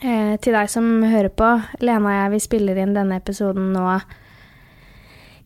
eh, 0.00 0.36
til 0.42 0.56
deg 0.56 0.70
som 0.72 0.88
hører 1.04 1.32
på, 1.32 1.50
Lena 1.84 2.12
og 2.12 2.16
jeg 2.16 2.34
vi 2.36 2.44
spiller 2.44 2.80
inn 2.80 2.94
denne 2.96 3.18
episoden 3.20 3.72
nå 3.74 3.86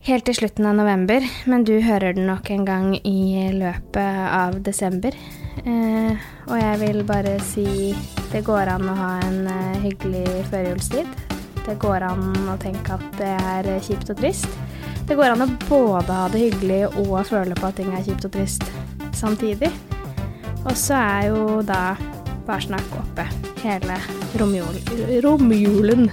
helt 0.07 0.25
til 0.25 0.37
slutten 0.37 0.67
av 0.69 0.79
november, 0.79 1.25
men 1.51 1.65
du 1.69 1.75
hører 1.85 2.15
den 2.17 2.29
nok 2.31 2.49
en 2.55 2.65
gang 2.65 2.95
i 3.05 3.51
løpet 3.53 4.21
av 4.33 4.57
desember. 4.65 5.17
Eh, 5.65 6.17
og 6.49 6.57
jeg 6.57 6.79
vil 6.81 7.03
bare 7.05 7.35
si 7.45 7.93
det 8.31 8.45
går 8.47 8.71
an 8.73 8.89
å 8.89 8.97
ha 8.97 9.11
en 9.27 9.45
eh, 9.51 9.83
hyggelig 9.85 10.47
førjulstid. 10.49 11.11
Det 11.67 11.77
går 11.83 12.07
an 12.09 12.33
å 12.49 12.57
tenke 12.63 12.97
at 12.97 13.07
det 13.19 13.35
er 13.37 13.71
kjipt 13.85 14.13
og 14.15 14.23
trist. 14.23 14.49
Det 15.07 15.19
går 15.19 15.35
an 15.35 15.45
å 15.45 15.51
både 15.67 16.17
ha 16.17 16.29
det 16.33 16.47
hyggelig 16.47 16.83
og 17.03 17.19
føle 17.29 17.57
på 17.59 17.69
at 17.69 17.77
ting 17.81 17.93
er 17.93 18.07
kjipt 18.07 18.29
og 18.31 18.35
trist 18.39 18.65
samtidig. 19.19 19.69
Og 20.65 20.73
så 20.79 20.97
er 20.97 21.29
jo 21.29 21.61
da 21.67 21.97
Barsnakk 22.49 22.95
oppe 22.99 23.27
hele 23.61 23.97
romjul, 24.41 24.79
romjulen 25.23 26.09